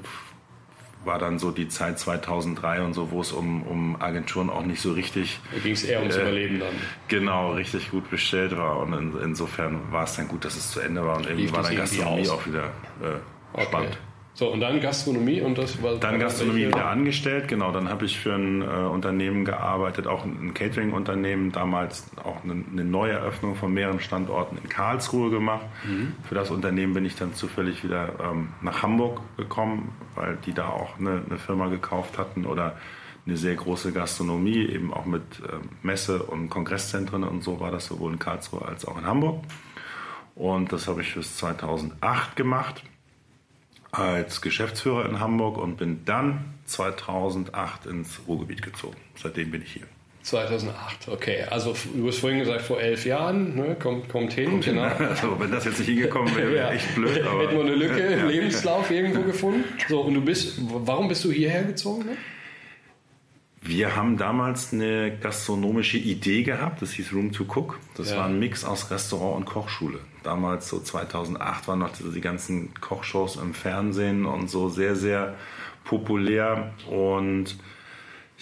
[1.05, 4.81] war dann so die Zeit 2003 und so, wo es um, um Agenturen auch nicht
[4.81, 5.39] so richtig...
[5.53, 6.75] Da ging es eher ums äh, Überleben dann.
[7.09, 10.81] Genau, richtig gut bestellt war und in, insofern war es dann gut, dass es zu
[10.81, 12.71] Ende war und irgendwie war dann Gastronomie auch wieder
[13.03, 13.91] äh, spannend.
[13.91, 14.12] Okay.
[14.35, 15.97] So, und dann Gastronomie und das war.
[15.97, 17.71] Dann Gastronomie wieder angestellt, genau.
[17.71, 22.85] Dann habe ich für ein äh, Unternehmen gearbeitet, auch ein Catering-Unternehmen, damals auch eine, eine
[22.85, 25.67] Neueröffnung von mehreren Standorten in Karlsruhe gemacht.
[25.87, 26.15] Mhm.
[26.27, 30.69] Für das Unternehmen bin ich dann zufällig wieder ähm, nach Hamburg gekommen, weil die da
[30.69, 32.79] auch eine, eine, Firma gekauft hatten oder
[33.27, 37.85] eine sehr große Gastronomie, eben auch mit äh, Messe- und Kongresszentren und so war das
[37.85, 39.45] sowohl in Karlsruhe als auch in Hamburg.
[40.35, 42.83] Und das habe ich bis 2008 gemacht
[43.93, 48.97] als Geschäftsführer in Hamburg und bin dann 2008 ins Ruhrgebiet gezogen.
[49.15, 49.87] Seitdem bin ich hier.
[50.23, 51.43] 2008, okay.
[51.51, 53.75] Also du hast vorhin gesagt, vor elf Jahren, ne?
[53.75, 54.51] kommt, kommt hin.
[54.51, 54.89] Kommt genau.
[54.97, 55.07] Hin.
[55.11, 56.73] Also, wenn das jetzt nicht hingekommen wäre, wäre ja.
[56.73, 57.23] echt blöd.
[57.27, 58.25] Aber Hätten wir eine Lücke ja.
[58.25, 59.65] Lebenslauf irgendwo gefunden.
[59.89, 62.07] So, und du bist, warum bist du hierher gezogen?
[62.07, 62.17] Ne?
[63.61, 67.79] Wir haben damals eine gastronomische Idee gehabt, das hieß Room to Cook.
[67.97, 68.19] Das ja.
[68.19, 70.01] war ein Mix aus Restaurant und Kochschule.
[70.23, 75.35] Damals, so 2008, waren noch die ganzen Kochshows im Fernsehen und so sehr, sehr
[75.85, 76.73] populär.
[76.91, 77.57] Und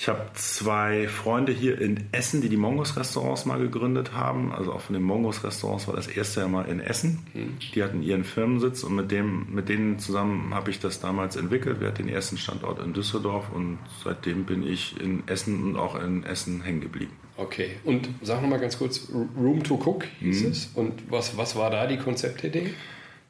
[0.00, 4.50] Ich habe zwei Freunde hier in Essen, die die Mongos Restaurants mal gegründet haben.
[4.50, 7.18] Also auch von den Mongos Restaurants war das erste mal in Essen.
[7.34, 7.58] Mhm.
[7.74, 11.80] Die hatten ihren Firmensitz und mit, dem, mit denen zusammen habe ich das damals entwickelt.
[11.80, 16.02] Wir hatten den ersten Standort in Düsseldorf und seitdem bin ich in Essen und auch
[16.02, 17.12] in Essen hängen geblieben.
[17.36, 20.50] Okay, und sag nochmal ganz kurz, Room to Cook hieß mhm.
[20.50, 20.70] es.
[20.72, 22.72] Und was, was war da die Konzeptidee?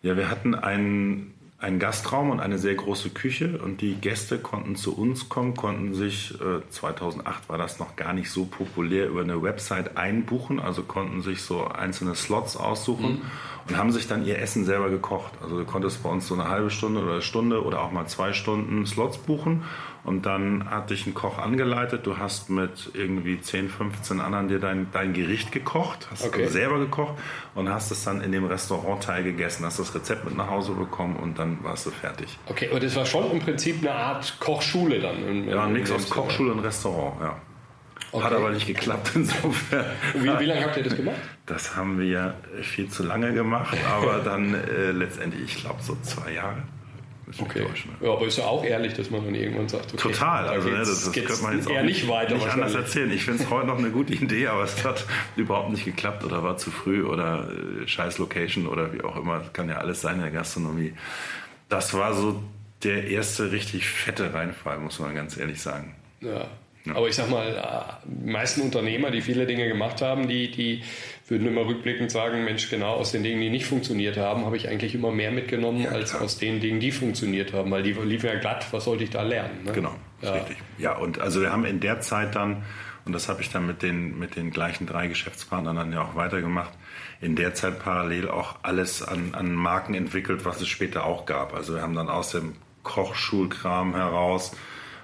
[0.02, 4.77] Ja, wir hatten einen ein Gastraum und eine sehr große Küche und die Gäste konnten
[4.77, 9.20] zu uns kommen, konnten sich, äh, 2008 war das noch gar nicht so populär, über
[9.20, 13.23] eine Website einbuchen, also konnten sich so einzelne Slots aussuchen mhm.
[13.68, 15.35] und haben sich dann ihr Essen selber gekocht.
[15.42, 18.07] Also du konntest bei uns so eine halbe Stunde oder eine Stunde oder auch mal
[18.07, 19.62] zwei Stunden Slots buchen
[20.04, 22.06] und dann hat dich ein Koch angeleitet.
[22.06, 26.46] Du hast mit irgendwie 10, 15 anderen dir dein, dein Gericht gekocht, hast okay.
[26.48, 27.14] selber gekocht
[27.54, 31.16] und hast es dann in dem Restaurantteil gegessen, hast das Rezept mit nach Hause bekommen
[31.16, 32.38] und dann warst du fertig.
[32.46, 35.26] Okay, aber das war schon im Prinzip eine Art Kochschule dann.
[35.26, 37.36] In, ja, ein Mix aus Kochschule und Restaurant, ja.
[38.12, 38.24] Okay.
[38.24, 39.84] Hat aber nicht geklappt insofern.
[40.14, 41.16] Wie, wie, lange habt ihr das gemacht?
[41.46, 46.32] Das haben wir viel zu lange gemacht, aber dann äh, letztendlich, ich glaube, so zwei
[46.32, 46.62] Jahre
[47.38, 47.64] okay.
[48.00, 50.78] Ja, aber ist ja auch ehrlich, dass man dann irgendwann sagt, okay, Total, also ne,
[50.78, 53.10] das, das könnte man jetzt auch nicht, weiter nicht anders erzählen.
[53.10, 55.04] Ich finde es heute noch eine gute Idee, aber es hat
[55.36, 59.40] überhaupt nicht geklappt oder war zu früh oder äh, scheiß Location oder wie auch immer.
[59.40, 60.94] Das kann ja alles sein in der Gastronomie.
[61.68, 62.42] Das war so
[62.82, 65.94] der erste richtig fette Reinfall, muss man ganz ehrlich sagen.
[66.20, 66.48] Ja.
[66.86, 66.94] Ja.
[66.94, 70.82] Aber ich sag mal, äh, die meisten Unternehmer, die viele Dinge gemacht haben, die, die
[71.30, 74.68] würden immer rückblickend sagen, Mensch, genau aus den Dingen, die nicht funktioniert haben, habe ich
[74.68, 78.26] eigentlich immer mehr mitgenommen ja, als aus den Dingen, die funktioniert haben, weil die liefen
[78.26, 79.64] ja glatt, was sollte ich da lernen?
[79.64, 79.72] Ne?
[79.72, 80.32] Genau, ja.
[80.32, 80.56] richtig.
[80.78, 82.64] Ja, und also wir haben in der Zeit dann,
[83.04, 86.16] und das habe ich dann mit den, mit den gleichen drei Geschäftspartnern dann ja auch
[86.16, 86.72] weitergemacht,
[87.20, 91.54] in der Zeit parallel auch alles an, an Marken entwickelt, was es später auch gab.
[91.54, 94.52] Also wir haben dann aus dem Kochschulkram heraus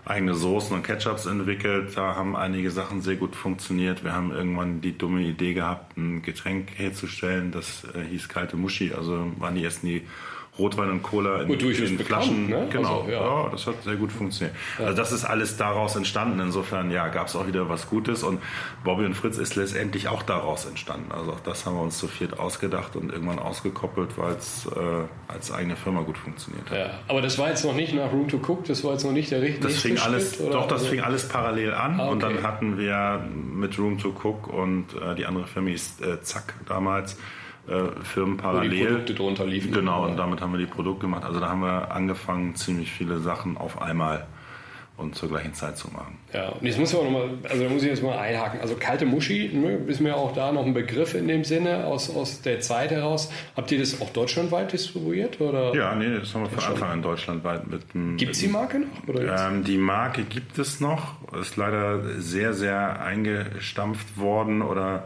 [0.06, 1.96] eigene Soßen und Ketchups entwickelt.
[1.96, 4.04] Da haben einige Sachen sehr gut funktioniert.
[4.04, 7.50] Wir haben irgendwann die dumme Idee gehabt, ein Getränk herzustellen.
[7.50, 8.92] Das äh, hieß kalte Muschi.
[8.94, 10.06] Also waren die ersten, die
[10.58, 12.48] Rotwein und Cola in, in Flaschen.
[12.48, 12.68] Ne?
[12.70, 13.20] Genau, also, ja.
[13.20, 13.48] ja.
[13.50, 14.56] das hat sehr gut funktioniert.
[14.78, 14.86] Ja.
[14.86, 16.40] Also das ist alles daraus entstanden.
[16.40, 18.40] Insofern, ja, gab es auch wieder was Gutes und
[18.84, 21.12] Bobby und Fritz ist letztendlich auch daraus entstanden.
[21.12, 24.78] Also auch das haben wir uns zu viert ausgedacht und irgendwann ausgekoppelt, weil es äh,
[25.28, 26.78] als eigene Firma gut funktioniert hat.
[26.78, 29.12] Ja, aber das war jetzt noch nicht nach Room to Cook, das war jetzt noch
[29.12, 30.86] nicht der richtige das fing alles, Schritt, Doch, das also?
[30.86, 32.12] fing alles parallel an ah, okay.
[32.12, 36.22] und dann hatten wir mit Room to Cook und äh, die andere Firma ist äh,
[36.22, 37.16] Zack damals
[37.68, 38.70] äh, Firmen parallel.
[38.70, 39.72] Wo die Produkte drunter liefen.
[39.72, 41.24] Genau, und damit haben wir die Produkte gemacht.
[41.24, 44.26] Also da haben wir angefangen, ziemlich viele Sachen auf einmal
[44.96, 46.18] und zur gleichen Zeit zu machen.
[46.32, 48.60] Ja, und jetzt muss ich auch nochmal, also da muss ich jetzt mal einhaken.
[48.60, 52.14] Also kalte Muschi, ne, ist mir auch da noch ein Begriff in dem Sinne aus,
[52.14, 53.30] aus der Zeit heraus.
[53.56, 55.40] Habt ihr das auch deutschlandweit distribuiert?
[55.40, 55.74] Oder?
[55.74, 57.82] Ja, nee, das haben wir von Anfang an deutschlandweit mit.
[58.18, 59.08] Gibt es die Marke noch?
[59.08, 65.04] Oder ähm, die Marke gibt es noch, ist leider sehr, sehr eingestampft worden oder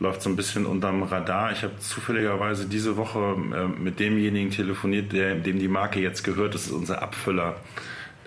[0.00, 1.52] läuft so ein bisschen unterm Radar.
[1.52, 6.54] Ich habe zufälligerweise diese Woche äh, mit demjenigen telefoniert, der, dem die Marke jetzt gehört.
[6.54, 7.56] Das ist unser Abfüller,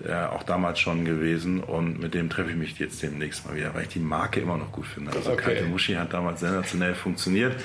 [0.02, 1.60] der auch damals schon gewesen.
[1.60, 4.56] Und mit dem treffe ich mich jetzt demnächst mal wieder, weil ich die Marke immer
[4.56, 5.10] noch gut finde.
[5.10, 5.42] Also okay.
[5.42, 7.56] Kalte Muschi hat damals sensationell funktioniert.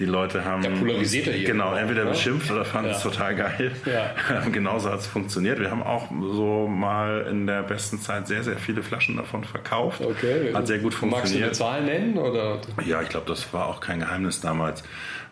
[0.00, 0.62] Die Leute haben.
[0.62, 1.44] Der polarisiert hier.
[1.44, 2.10] Genau, entweder ja?
[2.10, 2.96] beschimpft oder fanden ja.
[2.96, 3.72] es total geil.
[3.84, 4.14] Ja.
[4.52, 5.60] Genauso hat es funktioniert.
[5.60, 10.00] Wir haben auch so mal in der besten Zeit sehr, sehr viele Flaschen davon verkauft.
[10.00, 10.54] Okay.
[10.54, 11.48] Hat sehr gut funktioniert.
[11.48, 12.16] Magst du eine Zahl nennen?
[12.16, 12.58] Oder?
[12.84, 14.82] Ja, ich glaube, das war auch kein Geheimnis damals.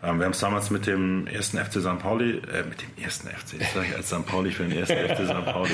[0.03, 1.99] Ähm, wir haben es damals mit dem ersten FC St.
[1.99, 4.25] Pauli, äh, mit dem ersten FC, jetzt sage ich als St.
[4.27, 5.45] Pauli für den ersten FC St.
[5.45, 5.71] Pauli.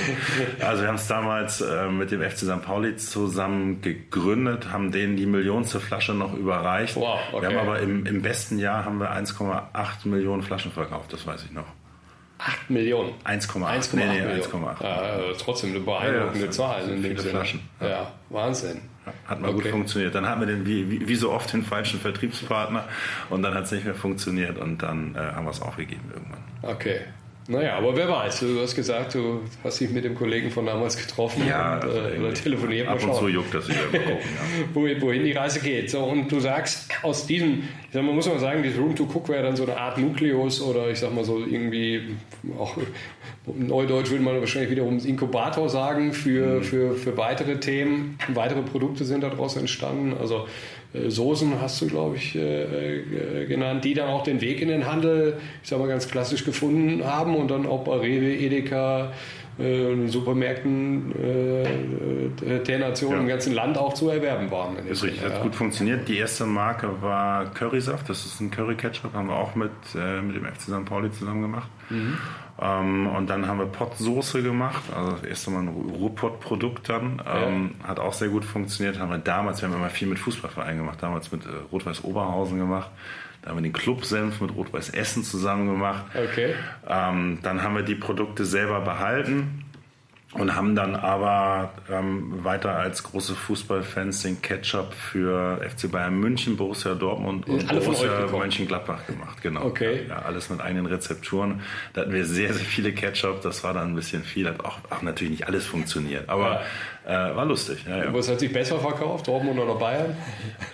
[0.61, 2.63] Also wir haben es damals äh, mit dem FC St.
[2.63, 6.97] Pauli zusammen gegründet, haben denen die millionste Flasche noch überreicht.
[6.97, 7.43] Wow, okay.
[7.43, 11.45] Wir haben aber im, im besten Jahr haben wir 1,8 Millionen Flaschen verkauft, das weiß
[11.45, 11.67] ich noch.
[12.39, 13.13] 8 Millionen.
[13.25, 13.97] 1,8.
[13.97, 14.83] Nee, nee, 1,8.
[14.83, 17.31] Ja, trotzdem eine beeindruckende ja, Zahl in dem Sinne.
[17.31, 17.61] Flaschen.
[17.81, 17.89] Ja.
[17.89, 18.81] ja, Wahnsinn.
[19.27, 19.63] Hat mal okay.
[19.63, 20.15] gut funktioniert.
[20.15, 22.85] Dann hatten wir den, wie, wie, so oft den falschen Vertriebspartner
[23.31, 26.41] und dann hat es nicht mehr funktioniert und dann äh, haben wir es aufgegeben irgendwann.
[26.63, 27.01] Okay.
[27.47, 30.97] Naja, aber wer weiß, du hast gesagt, du hast dich mit dem Kollegen von damals
[30.97, 32.89] getroffen ja, und, äh, oder telefoniert.
[32.89, 34.65] Ab und zu juckt das wieder mal gucken, ja.
[34.75, 35.91] wohin, wohin die Reise geht.
[35.91, 39.05] So, und du sagst, aus diesem, ich sag mal, muss man sagen, dieses Room to
[39.05, 42.17] Cook wäre dann so eine Art Nukleus oder ich sag mal so irgendwie,
[42.59, 42.79] auch
[43.47, 46.63] Neudeutsch würde man wahrscheinlich wiederum Inkubator sagen für, mhm.
[46.63, 48.19] für, für weitere Themen.
[48.29, 50.15] Weitere Produkte sind daraus entstanden.
[50.19, 50.47] Also
[50.95, 53.03] äh, Soßen hast du, glaube ich, äh,
[53.43, 56.45] äh, genannt, die dann auch den Weg in den Handel, ich sage mal ganz klassisch,
[56.45, 59.13] gefunden haben und dann auch bei Rewe, Edeka,
[59.59, 63.19] äh, Supermärkten äh, der Nation ja.
[63.19, 64.77] im ganzen Land auch zu erwerben waren.
[64.77, 65.43] Das ist richtig, hat ja.
[65.43, 66.09] gut funktioniert.
[66.09, 70.35] Die erste Marke war Currysaft, das ist ein Curry-Ketchup, haben wir auch mit, äh, mit
[70.35, 70.85] dem FC St.
[70.87, 71.69] Pauli zusammen gemacht.
[71.91, 72.19] Mhm.
[72.61, 77.21] Ähm, und dann haben wir Pottsoße gemacht, also das erste Mal ein Ruhrpott-Produkt dann.
[77.27, 77.89] Ähm, ja.
[77.89, 78.99] Hat auch sehr gut funktioniert.
[78.99, 82.59] Haben wir damals, wir haben immer viel mit Fußballvereinen gemacht, damals mit äh, Rot-Weiß Oberhausen
[82.59, 82.91] gemacht.
[83.43, 86.05] Da haben wir den Club-Senf mit Rot-Weiß Essen zusammen gemacht.
[86.15, 86.55] Okay.
[86.89, 89.64] Ähm, dann haben wir die Produkte selber behalten
[90.35, 96.57] und haben dann aber ähm, weiter als große Fußballfans den Ketchup für FC Bayern München,
[96.57, 99.41] Borussia Dortmund und Alle Borussia Mönchengladbach gemacht.
[99.43, 99.65] Genau.
[99.65, 100.07] Okay.
[100.09, 101.63] Ja, alles mit eigenen Rezepturen.
[101.93, 103.43] Da hatten wir sehr, sehr viele Ketchup.
[103.43, 104.49] Das war dann ein bisschen viel.
[104.49, 106.63] Hat auch, auch natürlich nicht alles funktioniert, aber
[107.07, 107.31] ja.
[107.31, 107.85] äh, war lustig.
[107.89, 108.13] Ja, ja.
[108.13, 110.17] Was hat sich besser verkauft, Dortmund oder Bayern?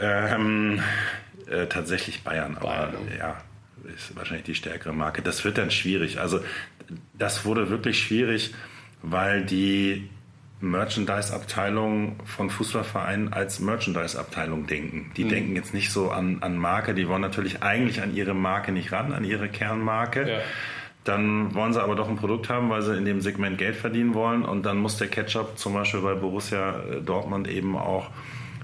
[0.00, 0.80] Ähm,
[1.50, 3.36] äh, tatsächlich Bayern, Bayern, aber ja
[3.94, 5.22] ist wahrscheinlich die stärkere Marke.
[5.22, 6.20] Das wird dann schwierig.
[6.20, 6.40] Also
[7.18, 8.52] das wurde wirklich schwierig
[9.02, 10.08] weil die
[10.60, 15.10] Merchandise-Abteilung von Fußballvereinen als Merchandise-Abteilung denken.
[15.16, 15.28] Die mhm.
[15.28, 18.92] denken jetzt nicht so an, an Marke, die wollen natürlich eigentlich an ihre Marke nicht
[18.92, 20.28] ran, an ihre Kernmarke.
[20.28, 20.38] Ja.
[21.04, 24.12] Dann wollen sie aber doch ein Produkt haben, weil sie in dem Segment Geld verdienen
[24.12, 24.44] wollen.
[24.44, 28.10] Und dann muss der Ketchup zum Beispiel bei Borussia Dortmund eben auch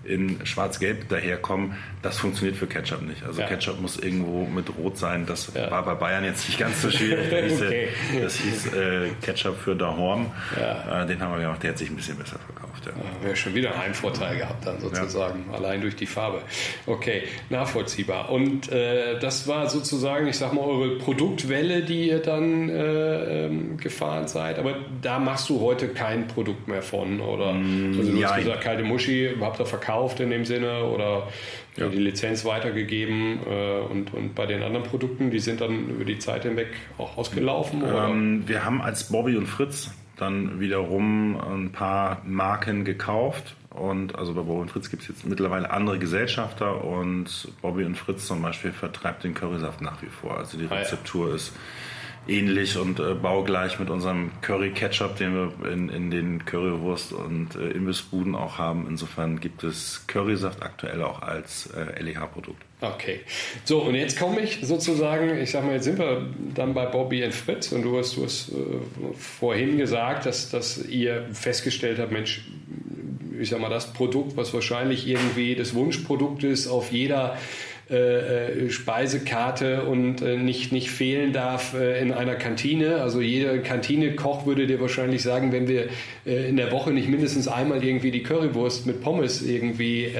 [0.06, 3.22] in Schwarz-Gelb daherkommen, das funktioniert für Ketchup nicht.
[3.24, 3.46] Also ja.
[3.46, 5.26] Ketchup muss irgendwo mit Rot sein.
[5.26, 5.70] Das ja.
[5.70, 7.26] war bei Bayern jetzt nicht ganz so schwierig.
[7.36, 7.88] Das hieß, okay.
[8.22, 10.32] das hieß äh, Ketchup für Dahorm.
[10.58, 11.02] Ja.
[11.02, 12.75] Äh, den haben wir gemacht, der hat sich ein bisschen besser verkauft.
[12.86, 12.92] Ja.
[12.92, 16.42] Ja, wir schon wieder einen Vorteil gehabt dann sozusagen, allein durch die Farbe.
[16.86, 18.30] Okay, nachvollziehbar.
[18.30, 23.76] Und äh, das war sozusagen, ich sag mal, eure Produktwelle, die ihr dann äh, ähm,
[23.76, 24.58] gefahren seid.
[24.58, 27.52] Aber da machst du heute kein Produkt mehr von, oder?
[27.52, 31.28] Mm, also du hast gesagt, kalte Muschi, habt ihr verkauft in dem Sinne oder
[31.76, 31.88] ja.
[31.88, 36.18] die Lizenz weitergegeben äh, und, und bei den anderen Produkten, die sind dann über die
[36.18, 36.68] Zeit hinweg
[36.98, 37.82] auch ausgelaufen?
[37.84, 43.54] Ähm, wir haben als Bobby und Fritz dann wiederum ein paar Marken gekauft.
[43.70, 47.96] Und also bei Bobby und Fritz gibt es jetzt mittlerweile andere Gesellschafter und Bobby und
[47.96, 50.38] Fritz zum Beispiel vertreibt den Currysaft nach wie vor.
[50.38, 51.34] Also die Rezeptur ah, ja.
[51.34, 51.52] ist
[52.28, 57.54] ähnlich und äh, baugleich mit unserem Curry Ketchup, den wir in, in den Currywurst und
[57.54, 58.86] äh, Imbissbuden auch haben.
[58.88, 62.65] Insofern gibt es Currysaft aktuell auch als äh, LEH-Produkt.
[62.94, 63.20] Okay.
[63.64, 67.24] So, und jetzt komme ich sozusagen, ich sag mal, jetzt sind wir dann bei Bobby
[67.24, 68.54] und Fritz und du hast, du hast äh,
[69.16, 72.44] vorhin gesagt, dass, dass ihr festgestellt habt, Mensch,
[73.38, 77.36] ich sag mal, das Produkt, was wahrscheinlich irgendwie das Wunschprodukt ist auf jeder
[77.88, 82.96] äh, äh, Speisekarte und äh, nicht, nicht fehlen darf äh, in einer Kantine.
[82.96, 85.86] Also jeder Kantinekoch würde dir wahrscheinlich sagen, wenn wir
[86.26, 90.10] äh, in der Woche nicht mindestens einmal irgendwie die Currywurst mit Pommes irgendwie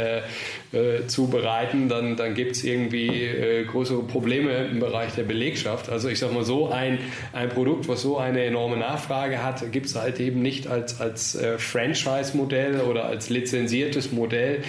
[0.73, 5.89] äh, zubereiten, dann, dann gibt es irgendwie größere Probleme im Bereich der Belegschaft.
[5.89, 6.99] Also ich sag mal so, ein,
[7.33, 11.39] ein Produkt, was so eine enorme Nachfrage hat, gibt es halt eben nicht als, als
[11.59, 14.63] Franchise-Modell oder als lizenziertes Modell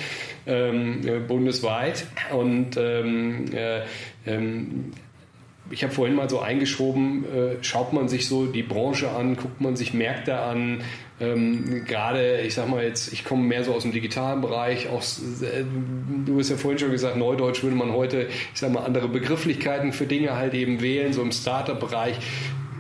[0.48, 2.06] ähm, bundesweit.
[2.32, 3.82] Und ähm, äh,
[4.26, 4.92] ähm,
[5.70, 9.60] ich habe vorhin mal so eingeschoben, äh, schaut man sich so die Branche an, guckt
[9.60, 10.82] man sich Märkte an,
[11.20, 15.20] ähm, gerade, ich sag mal jetzt, ich komme mehr so aus dem digitalen Bereich, aus,
[15.42, 15.64] äh,
[16.26, 19.94] du hast ja vorhin schon gesagt, Neudeutsch würde man heute, ich sag mal, andere Begrifflichkeiten
[19.94, 22.20] für Dinge halt eben wählen, so im Startup-Bereich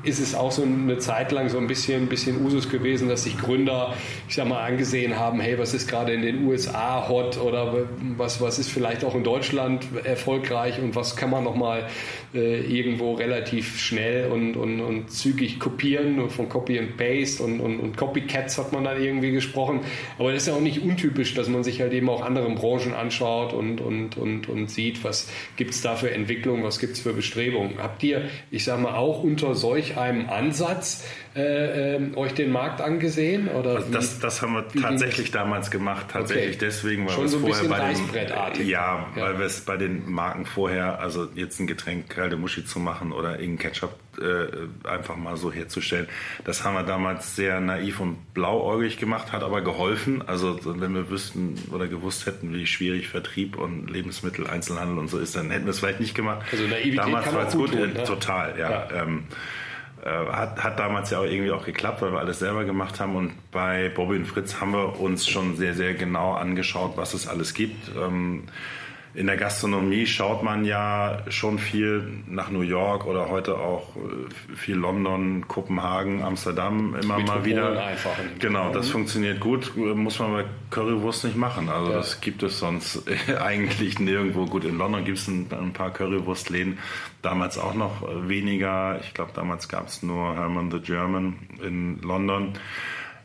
[0.03, 3.37] ist es auch so eine Zeit lang so ein bisschen, bisschen Usus gewesen, dass sich
[3.37, 3.93] Gründer,
[4.29, 8.39] ich sag mal, angesehen haben, hey, was ist gerade in den USA hot oder was,
[8.39, 11.87] was ist vielleicht auch in Deutschland erfolgreich und was kann man nochmal
[12.33, 17.79] äh, irgendwo relativ schnell und, und, und zügig kopieren, von Copy and Paste und, und,
[17.79, 19.81] und Copycats hat man dann irgendwie gesprochen.
[20.19, 22.93] Aber das ist ja auch nicht untypisch, dass man sich halt eben auch anderen Branchen
[22.93, 27.01] anschaut und, und, und, und sieht, was gibt es da für Entwicklungen, was gibt es
[27.01, 27.77] für Bestrebungen.
[27.77, 31.05] Habt ihr, ich sag mal, auch unter solch einem Ansatz
[31.37, 33.47] äh, äh, euch den Markt angesehen?
[33.47, 36.65] Oder also das, das haben wir tatsächlich damals gemacht, tatsächlich okay.
[36.65, 40.09] deswegen, weil wir es so vorher bei den, ja, ja, weil wir es bei den
[40.09, 45.15] Marken vorher, also jetzt ein Getränk kalte Muschi zu machen oder irgendein Ketchup äh, einfach
[45.15, 46.07] mal so herzustellen,
[46.43, 50.27] das haben wir damals sehr naiv und blauäugig gemacht, hat aber geholfen.
[50.27, 55.19] Also wenn wir wüssten oder gewusst hätten, wie schwierig Vertrieb und Lebensmittel, Einzelhandel und so
[55.19, 56.47] ist, dann hätten wir es vielleicht nicht gemacht.
[56.51, 58.03] Also Naivität damals war es gut, tun, ne?
[58.05, 58.71] total, ja.
[58.71, 59.03] ja.
[59.03, 59.66] Ähm, äh,
[60.05, 63.15] hat, hat damals ja auch irgendwie auch geklappt, weil wir alles selber gemacht haben.
[63.15, 67.27] Und bei Bobby und Fritz haben wir uns schon sehr, sehr genau angeschaut, was es
[67.27, 67.91] alles gibt.
[67.95, 68.43] Ähm,
[69.17, 74.55] in der Gastronomie schaut man ja schon viel nach New York oder heute auch äh,
[74.55, 77.83] viel London, Kopenhagen, Amsterdam immer mal wieder.
[77.83, 81.67] Einfach genau, das funktioniert gut, muss man bei Currywurst nicht machen.
[81.67, 81.97] Also ja.
[81.97, 83.05] das gibt es sonst
[83.41, 84.45] eigentlich nirgendwo.
[84.45, 86.77] Gut, in London gibt es ein, ein, paar Currywurstläden,
[87.23, 88.99] damals auch noch weniger.
[89.01, 92.53] Ich glaube, damals gab es nur Herman the German in London.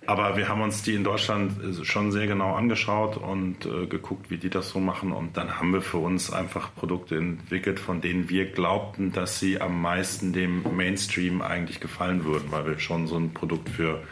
[0.07, 4.31] Aber wir haben uns die in Deutschland äh, schon sehr genau angeschaut und äh, geguckt,
[4.31, 5.13] wie die das so machen.
[5.13, 9.61] Und dann haben wir für uns einfach Produkte entwickelt, von denen wir glaubten, dass sie
[9.61, 14.03] am meisten dem Mainstream eigentlich gefallen würden, weil wir schon so ein Produkt für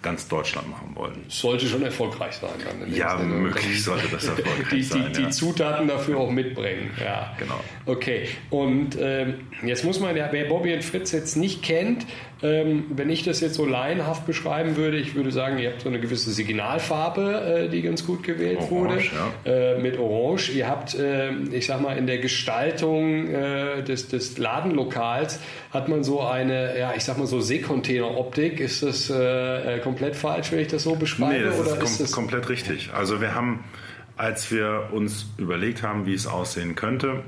[0.00, 1.24] ganz Deutschland machen wollen.
[1.28, 2.50] Sollte schon erfolgreich sein.
[2.64, 5.12] Dann ja, möglich sollte das erfolgreich die, sein.
[5.12, 5.26] Die, ja.
[5.26, 6.90] die, Zutaten dafür auch mitbringen.
[7.02, 7.58] Ja, genau.
[7.84, 12.06] Okay, und ähm, jetzt muss man wer Bobby und Fritz jetzt nicht kennt,
[12.40, 15.88] ähm, wenn ich das jetzt so laienhaft beschreiben würde, ich würde sagen, ihr habt so
[15.88, 19.02] eine gewisse Signalfarbe, äh, die ganz gut gewählt Orange, wurde,
[19.44, 19.52] ja.
[19.74, 20.52] äh, mit Orange.
[20.52, 25.40] Ihr habt, äh, ich sag mal, in der Gestaltung äh, des, des Ladenlokals
[25.72, 28.60] hat man so eine, ja, ich sag mal so Seekontainer-Optik.
[28.60, 31.32] Ist das äh, komplett falsch, wenn ich das so beschreibe?
[31.32, 32.90] Nee, das oder ist, kom ist das komplett richtig.
[32.94, 33.64] Also wir haben,
[34.16, 37.24] als wir uns überlegt haben, wie es aussehen könnte,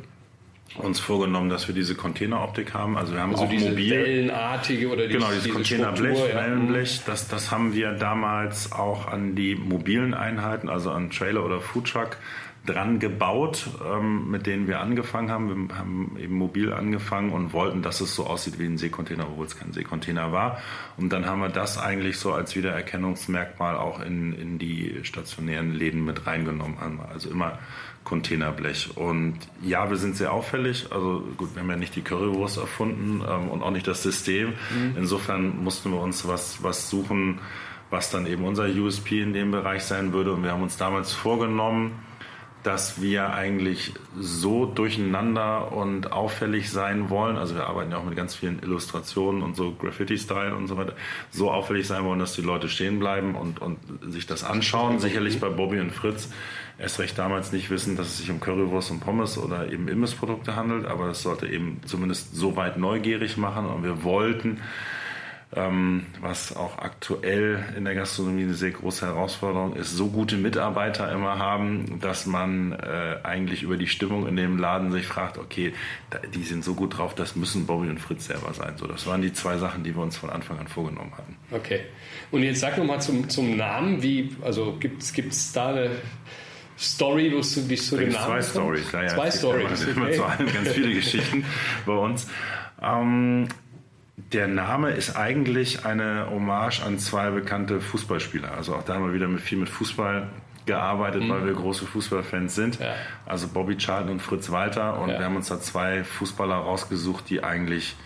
[0.76, 2.96] uns vorgenommen, dass wir diese Containeroptik haben.
[2.96, 3.90] Also wir haben also auch diese mobil.
[3.90, 6.46] wellenartige oder diese, genau, dieses diese Containerblech, Struktur, ja.
[6.46, 7.02] Wellenblech.
[7.06, 12.16] Das, das haben wir damals auch an die mobilen Einheiten, also an Trailer oder Foodtruck
[12.66, 15.68] dran gebaut, ähm, mit denen wir angefangen haben.
[15.68, 19.46] Wir haben eben mobil angefangen und wollten, dass es so aussieht wie ein Seekontainer, obwohl
[19.46, 20.60] es kein Seekontainer war.
[20.98, 26.04] Und dann haben wir das eigentlich so als Wiedererkennungsmerkmal auch in, in die stationären Läden
[26.04, 26.76] mit reingenommen.
[27.10, 27.58] Also immer
[28.04, 28.96] Containerblech.
[28.96, 30.86] Und ja, wir sind sehr auffällig.
[30.90, 34.54] Also gut, wir haben ja nicht die Currywurst erfunden ähm, und auch nicht das System.
[34.70, 34.96] Mhm.
[34.96, 37.40] Insofern mussten wir uns was, was suchen,
[37.90, 40.32] was dann eben unser USP in dem Bereich sein würde.
[40.32, 41.92] Und wir haben uns damals vorgenommen,
[42.62, 47.36] dass wir eigentlich so durcheinander und auffällig sein wollen.
[47.36, 50.94] Also wir arbeiten ja auch mit ganz vielen Illustrationen und so Graffiti-Style und so weiter.
[51.30, 53.78] So auffällig sein wollen, dass die Leute stehen bleiben und, und
[54.12, 54.98] sich das anschauen.
[54.98, 56.30] Sicherlich bei Bobby und Fritz
[56.78, 60.54] erst recht damals nicht wissen, dass es sich um Currywurst und Pommes oder eben Imbissprodukte
[60.54, 60.84] handelt.
[60.84, 63.66] Aber das sollte eben zumindest so weit neugierig machen.
[63.66, 64.60] Und wir wollten
[65.52, 71.40] was auch aktuell in der Gastronomie eine sehr große Herausforderung ist, so gute Mitarbeiter immer
[71.40, 75.72] haben, dass man äh, eigentlich über die Stimmung in dem Laden sich fragt, okay,
[76.34, 78.74] die sind so gut drauf, das müssen Bobby und Fritz selber sein.
[78.76, 81.36] So, das waren die zwei Sachen, die wir uns von Anfang an vorgenommen hatten.
[81.50, 81.80] Okay.
[82.30, 85.90] Und jetzt sag nochmal zum, zum Namen, wie, also gibt es da eine
[86.78, 89.08] Story, wo du dich zu dem Namen Zwei Stories, ja, ja.
[89.08, 89.82] Zwei Stories.
[89.88, 89.90] Okay.
[89.96, 91.44] Immer zu allen ganz viele Geschichten
[91.84, 92.28] bei uns.
[92.80, 93.48] Ähm,
[94.32, 98.52] der Name ist eigentlich eine Hommage an zwei bekannte Fußballspieler.
[98.52, 100.28] Also auch da haben wir wieder mit, viel mit Fußball
[100.66, 101.30] gearbeitet, mhm.
[101.30, 102.80] weil wir große Fußballfans sind.
[102.80, 102.94] Ja.
[103.26, 105.00] Also Bobby Charlton und Fritz Walter.
[105.00, 105.18] Und ja.
[105.18, 107.96] wir haben uns da zwei Fußballer rausgesucht, die eigentlich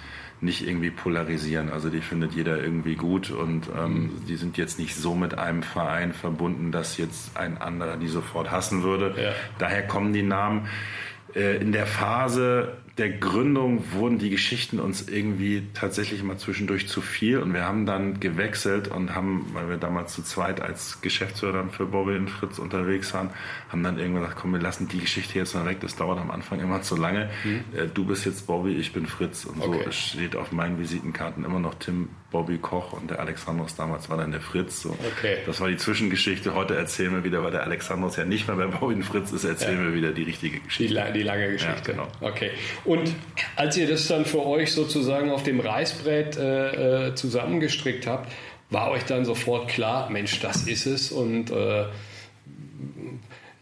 [0.41, 1.71] nicht irgendwie polarisieren.
[1.71, 4.27] Also die findet jeder irgendwie gut und ähm, mhm.
[4.29, 8.51] die sind jetzt nicht so mit einem Verein verbunden, dass jetzt ein anderer die sofort
[8.51, 9.15] hassen würde.
[9.17, 9.33] Ja.
[9.59, 10.69] Daher kommen die Namen.
[11.35, 17.01] Äh, in der Phase der Gründung wurden die Geschichten uns irgendwie tatsächlich mal zwischendurch zu
[17.01, 21.69] viel und wir haben dann gewechselt und haben, weil wir damals zu zweit als Geschäftsführer
[21.71, 23.31] für Bobby und Fritz unterwegs waren,
[23.69, 26.31] haben dann irgendwann gesagt, komm, wir lassen die Geschichte jetzt mal weg, das dauert am
[26.31, 27.31] Anfang immer zu lange.
[27.43, 27.65] Mhm.
[27.95, 29.83] Du bist jetzt Bobby, ich bin Fritz und okay.
[29.87, 34.17] so steht auf meinen Visitenkarten immer noch Tim Bobby Koch und der Alexandros damals war
[34.17, 34.83] dann der Fritz.
[34.83, 34.91] So.
[34.91, 35.37] Okay.
[35.47, 36.53] Das war die Zwischengeschichte.
[36.57, 39.45] Heute erzählen wir wieder, weil der Alexandros ja nicht mehr bei Bobby und Fritz ist,
[39.45, 39.85] erzählen ja.
[39.85, 40.93] wir wieder die richtige Geschichte.
[40.93, 41.93] Die, die lange Geschichte.
[41.93, 42.09] Ja, genau.
[42.21, 42.51] Okay.
[42.85, 43.15] Und
[43.55, 48.33] als ihr das dann für euch sozusagen auf dem Reißbrett äh, äh, zusammengestrickt habt,
[48.69, 51.85] war euch dann sofort klar, Mensch, das ist es und äh,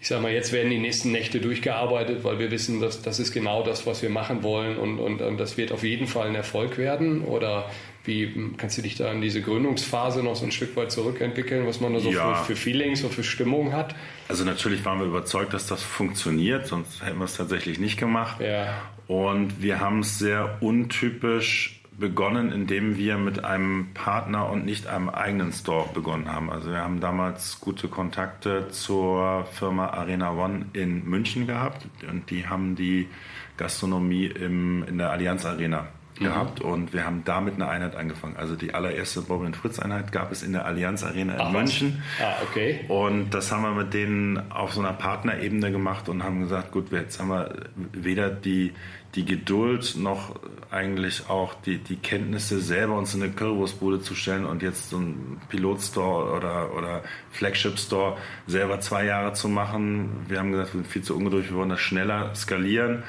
[0.00, 3.32] ich sage mal, jetzt werden die nächsten Nächte durchgearbeitet, weil wir wissen, dass das ist
[3.32, 6.34] genau das, was wir machen wollen und, und, und das wird auf jeden Fall ein
[6.34, 7.22] Erfolg werden?
[7.22, 7.70] Oder
[8.04, 11.80] wie kannst du dich da an diese Gründungsphase noch so ein Stück weit zurückentwickeln, was
[11.80, 12.34] man da so ja.
[12.34, 13.94] für, für, Feelings und für Stimmung hat?
[14.28, 18.40] Also natürlich waren wir überzeugt, dass das funktioniert, sonst hätten wir es tatsächlich nicht gemacht.
[18.40, 18.74] Ja.
[19.06, 25.08] Und wir haben es sehr untypisch begonnen, indem wir mit einem Partner und nicht einem
[25.08, 26.50] eigenen Store begonnen haben.
[26.50, 32.46] Also wir haben damals gute Kontakte zur Firma Arena One in München gehabt und die
[32.46, 33.08] haben die
[33.56, 35.88] Gastronomie im, in der Allianz Arena.
[36.22, 38.36] Gehabt und wir haben damit eine Einheit angefangen.
[38.36, 41.52] Also die allererste Bobby und Fritz Einheit gab es in der Allianz Arena in Ach,
[41.52, 42.02] München.
[42.20, 42.84] Ah, okay.
[42.88, 46.92] Und das haben wir mit denen auf so einer Partnerebene gemacht und haben gesagt, gut,
[46.92, 47.54] jetzt haben wir
[47.92, 48.72] weder die,
[49.14, 50.36] die Geduld noch
[50.70, 54.96] eigentlich auch die, die Kenntnisse selber uns in eine Currywurstbude zu stellen und jetzt so
[54.96, 60.24] einen Pilotstore oder, oder Flagship Store selber zwei Jahre zu machen.
[60.28, 63.02] Wir haben gesagt, wir sind viel zu ungeduldig, wir wollen das schneller skalieren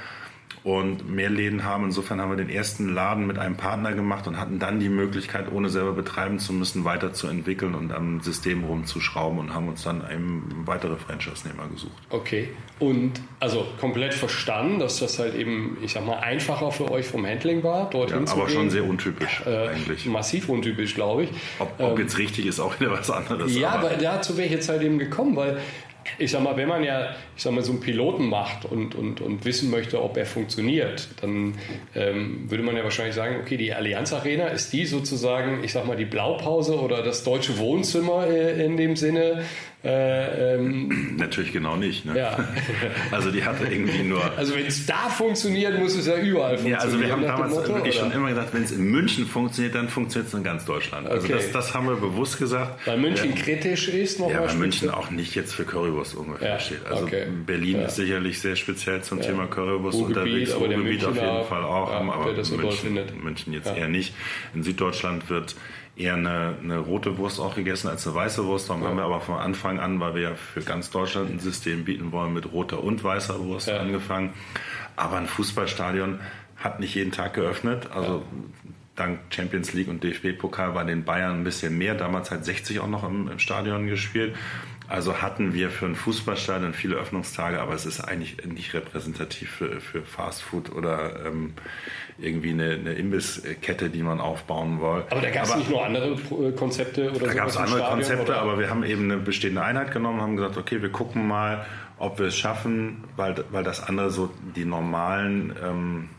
[0.63, 1.85] und mehr Läden haben.
[1.85, 5.51] Insofern haben wir den ersten Laden mit einem Partner gemacht und hatten dann die Möglichkeit,
[5.51, 10.63] ohne selber betreiben zu müssen, weiterzuentwickeln und am System rumzuschrauben und haben uns dann eben
[10.65, 12.01] weitere Franchise-Nehmer gesucht.
[12.09, 12.49] Okay.
[12.79, 17.25] Und also komplett verstanden, dass das halt eben, ich sag mal, einfacher für euch vom
[17.25, 20.05] Handling war, dorthin Ja, zu aber schon sehr untypisch äh, eigentlich.
[20.05, 21.29] Massiv untypisch, glaube ich.
[21.59, 23.55] Ob, ob jetzt richtig ist, auch wieder was anderes.
[23.55, 25.57] Ja, aber aber dazu wäre ich jetzt halt eben gekommen, weil
[26.17, 29.21] ich sag mal, wenn man ja, ich sag mal, so einen Piloten macht und, und,
[29.21, 31.55] und wissen möchte, ob er funktioniert, dann
[31.95, 35.85] ähm, würde man ja wahrscheinlich sagen, okay, die Allianz Arena ist die sozusagen, ich sag
[35.85, 39.43] mal, die Blaupause oder das deutsche Wohnzimmer äh, in dem Sinne.
[39.83, 42.05] Äh, ähm, natürlich genau nicht.
[42.05, 42.17] Ne?
[42.17, 42.37] ja.
[43.11, 46.79] Also die hatte irgendwie nur Also wenn es da funktioniert, muss es ja überall funktionieren.
[46.79, 48.15] Ja, also wir haben damals Motto, wirklich schon oder?
[48.15, 51.07] immer gesagt, wenn es in München funktioniert, dann funktioniert es in ganz Deutschland.
[51.07, 51.33] Also Okay.
[51.33, 52.87] das, das haben wir bewusst gesagt.
[52.87, 54.47] Weil München kritisch ist Ja, nochmal.
[54.47, 56.85] weil München auch nicht jetzt für Currywurst ungefähr Ja, steht.
[56.85, 57.25] Also okay.
[57.45, 57.87] Berlin Ja.
[57.87, 60.17] ist sicherlich sehr speziell zum Thema Currywurst Ruhrgebiet,
[60.49, 60.53] unterwegs.
[60.53, 62.99] aber Ruhrgebiet auf jeden Fall auch, ja, aber München.
[63.21, 63.75] München jetzt Ja.
[63.75, 64.13] eher nicht.
[64.55, 65.55] In Süddeutschland wird
[65.95, 68.69] eher eine, eine rote Wurst auch gegessen als eine weiße Wurst.
[68.69, 71.85] Darum haben wir aber von Anfang an, weil wir ja für ganz Deutschland ein System
[71.85, 73.77] bieten wollen, mit roter und weißer Wurst Ja.
[73.77, 74.33] angefangen.
[74.95, 76.19] Aber ein Fußballstadion
[76.57, 77.89] hat nicht jeden Tag geöffnet.
[77.93, 78.23] Also
[78.95, 81.93] dank Champions League und DFB-Pokal war den Bayern ein bisschen mehr.
[81.95, 84.35] Damals hat 60 auch noch im, im Stadion gespielt.
[84.89, 89.79] Also hatten wir für ein Fußballstadion viele Öffnungstage, aber es ist eigentlich nicht repräsentativ für,
[89.79, 91.53] für Fast Food oder ähm,
[92.17, 95.03] irgendwie eine, eine Imbisskette, die man aufbauen will.
[95.09, 97.95] Aber da gab es nicht nur andere äh, Konzepte oder Da gab es andere Stadion,
[97.95, 98.41] Konzepte, oder?
[98.41, 101.65] aber wir haben eben eine bestehende Einheit genommen, haben gesagt, okay, wir gucken mal,
[101.97, 106.09] ob wir es schaffen, weil, weil das andere so die normalen, ähm,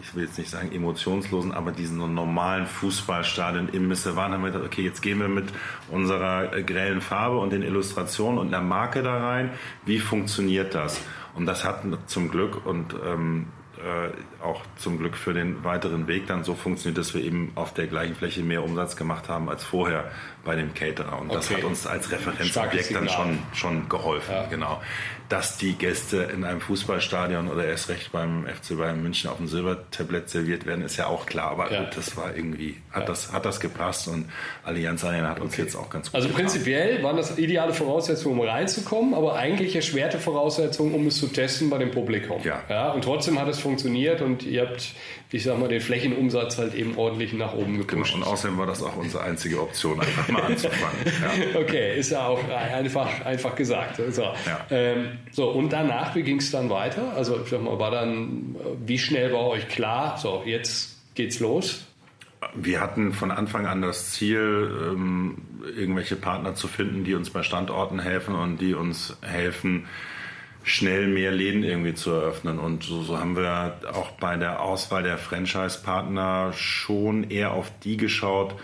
[0.00, 4.50] ich will jetzt nicht sagen emotionslosen, aber diesen normalen Fußballstadien im Misse waren, haben wir
[4.50, 5.46] gesagt, okay, jetzt gehen wir mit
[5.90, 9.50] unserer äh, grellen Farbe und den Illustrationen und einer Marke da rein.
[9.84, 11.00] Wie funktioniert das?
[11.34, 13.46] Und das hat zum Glück und ähm,
[13.86, 17.72] äh, auch zum Glück für den weiteren Weg dann so funktioniert, dass wir eben auf
[17.72, 20.10] der gleichen Fläche mehr Umsatz gemacht haben als vorher
[20.44, 21.20] bei dem Caterer.
[21.20, 21.56] Und das Okay.
[21.62, 24.32] hat uns als Referenzobjekt dann schon, schon geholfen.
[24.34, 24.46] Ja.
[24.46, 24.82] Genau.
[25.28, 29.48] Dass die Gäste in einem Fußballstadion oder erst recht beim FC Bayern München auf dem
[29.48, 31.50] Silbertablett serviert werden, ist ja auch klar.
[31.50, 31.80] Aber Ja.
[31.84, 34.30] gut, das war irgendwie, hat, das, hat das gepasst und
[34.64, 36.42] Allianz Arena hat uns jetzt auch ganz gut Also getan.
[36.42, 41.70] prinzipiell waren das ideale Voraussetzungen, um reinzukommen, aber eigentlich erschwerte Voraussetzungen, um es zu testen
[41.70, 42.40] bei dem Publikum.
[42.44, 42.62] Ja.
[42.68, 42.92] ja.
[42.92, 44.92] Und trotzdem hat es funktioniert und ihr habt,
[45.32, 48.14] ich sag mal, den Flächenumsatz halt eben ordentlich nach oben gepusht.
[48.14, 50.96] Und außerdem war das auch unsere einzige Option, einfach mal anzufangen.
[51.04, 51.60] Ja.
[51.60, 54.00] Okay, ist ja auch einfach, einfach gesagt.
[54.10, 54.22] So.
[54.22, 54.66] Ja.
[54.70, 57.12] Ähm, so, und danach, wie ging es dann weiter?
[57.14, 58.54] Also, ich sag mal, war dann,
[58.84, 61.86] wie schnell war euch klar, so, jetzt geht's los?
[62.54, 65.38] Wir hatten von Anfang an das Ziel, ähm,
[65.76, 69.86] irgendwelche Partner zu finden, die uns bei Standorten helfen und die uns helfen,
[70.66, 72.58] schnell mehr Läden irgendwie zu eröffnen.
[72.58, 77.96] Und so, so haben wir auch bei der Auswahl der Franchise-Partner schon eher auf die
[77.96, 78.56] geschaut,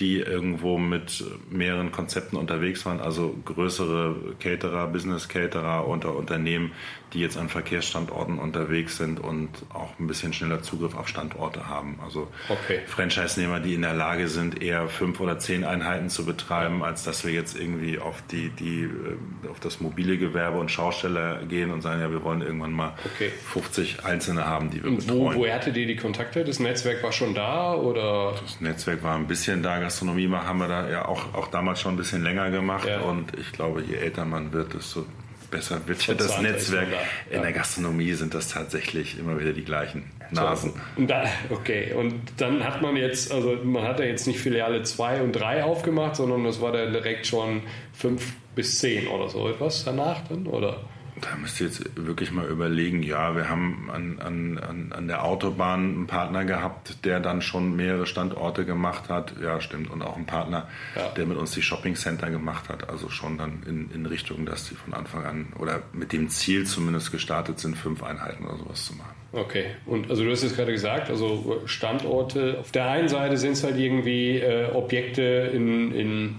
[0.00, 6.72] die irgendwo mit mehreren Konzepten unterwegs waren, also größere Caterer, Business-Caterer unter Unternehmen,
[7.12, 11.98] die jetzt an Verkehrsstandorten unterwegs sind und auch ein bisschen schneller Zugriff auf Standorte haben.
[12.04, 12.80] Also Okay.
[12.86, 17.24] Franchise-Nehmer, die in der Lage sind, eher fünf oder zehn Einheiten zu betreiben, als dass
[17.24, 21.80] wir jetzt irgendwie auf die, die äh, auf das mobile Gewerbe und Schausteller gehen und
[21.82, 23.30] sagen, ja, wir wollen irgendwann mal Okay.
[23.52, 25.38] 50 Einzelne haben, die wir Und wo, betreuen.
[25.38, 26.44] woher hattet ihr die Kontakte?
[26.44, 28.34] Das Netzwerk war schon da oder?
[28.40, 31.94] Das Netzwerk war ein bisschen da, Gastronomie haben wir da ja auch, auch damals schon
[31.94, 33.00] ein bisschen länger gemacht Ja.
[33.00, 35.04] und ich glaube, je älter man wird, desto
[35.50, 36.88] besser wird ja das Netzwerk.
[36.90, 37.36] da.
[37.36, 40.72] In der Gastronomie sind das tatsächlich immer wieder die gleichen Nasen.
[40.96, 44.82] Und da, okay, und dann hat man jetzt, also man hat ja jetzt nicht Filiale
[44.82, 47.62] 2 und 3 aufgemacht, sondern das war dann direkt schon
[47.94, 50.80] 5 bis 10 oder so etwas danach dann, oder?
[51.20, 55.80] Da müsst ihr jetzt wirklich mal überlegen, ja, wir haben an, an, an, der Autobahn
[55.94, 59.34] einen Partner gehabt, der dann schon mehrere Standorte gemacht hat.
[59.42, 59.90] Ja, stimmt.
[59.90, 61.08] Und auch einen Partner, Ja.
[61.16, 62.88] der mit uns die Shopping Center gemacht hat.
[62.88, 66.64] Also schon dann in, in Richtung, dass die von Anfang an oder mit dem Ziel
[66.66, 69.14] zumindest gestartet sind, fünf Einheiten oder sowas zu machen.
[69.32, 73.52] Okay, und also du hast jetzt gerade gesagt, also Standorte, auf der einen Seite sind
[73.52, 76.36] es halt irgendwie äh, Objekte in, in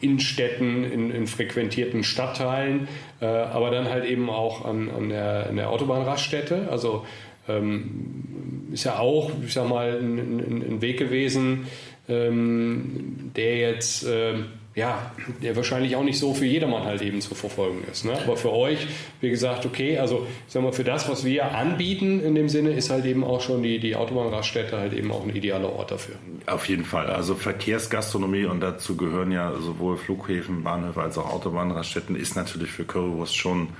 [0.00, 2.86] Innenstädten, in, in frequentierten Stadtteilen,
[3.20, 6.68] äh, aber dann halt eben auch an, an, der, der Autobahnraststätte.
[6.70, 7.04] Also
[7.48, 11.66] ähm, ist ja auch, ich sag mal, ein, ein, ein Weg gewesen,
[12.08, 14.46] ähm, der jetzt ähm,
[14.78, 15.10] ja,
[15.42, 18.04] der wahrscheinlich auch nicht so für jedermann halt eben zu verfolgen ist.
[18.04, 18.16] Ne?
[18.24, 18.86] Aber für euch,
[19.20, 22.70] wie gesagt, okay, also ich sag mal, für das, was wir anbieten in dem Sinne,
[22.70, 26.14] ist halt eben auch schon die, die Autobahnraststätte halt eben auch ein idealer Ort dafür.
[26.46, 27.06] Auf jeden Fall.
[27.06, 32.84] Also Verkehrsgastronomie und dazu gehören ja sowohl Flughäfen, Bahnhöfe als auch Autobahnraststätten ist natürlich für
[32.84, 33.70] Currywurst schon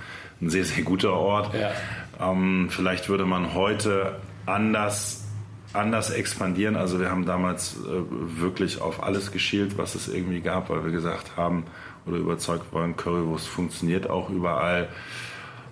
[0.42, 1.54] ein sehr, sehr guter Ort.
[1.54, 1.70] Ja.
[2.20, 5.27] Ähm, vielleicht würde man heute anders
[5.72, 6.76] anders expandieren.
[6.76, 10.92] Also wir haben damals äh, wirklich auf alles geschielt, was es irgendwie gab, weil wir
[10.92, 11.64] gesagt haben
[12.06, 14.88] oder überzeugt waren, Currywurst funktioniert auch überall.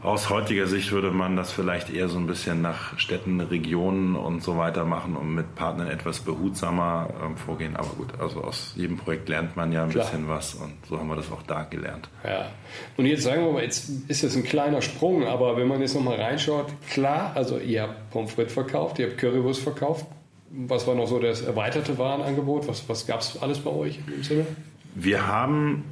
[0.06, 4.40] Aus heutiger Sicht würde man das vielleicht eher so ein bisschen nach Städten, Regionen und
[4.40, 7.74] so weiter machen und mit Partnern etwas behutsamer ähm, vorgehen.
[7.74, 10.04] Aber gut, also aus jedem Projekt lernt man ja ein Klar.
[10.04, 12.08] bisschen was und so haben wir das auch da gelernt.
[12.22, 12.52] Ja.
[12.96, 15.96] Und jetzt sagen wir mal, jetzt ist das ein kleiner Sprung, aber wenn man jetzt
[15.96, 20.06] nochmal reinschaut, klar, also ihr habt Pommes frites verkauft, ihr habt Currywurst verkauft.
[20.50, 22.68] Was war noch so das erweiterte Warenangebot?
[22.68, 24.46] Was, was gab es alles bei euch im Sinne?
[24.94, 25.82] Wir haben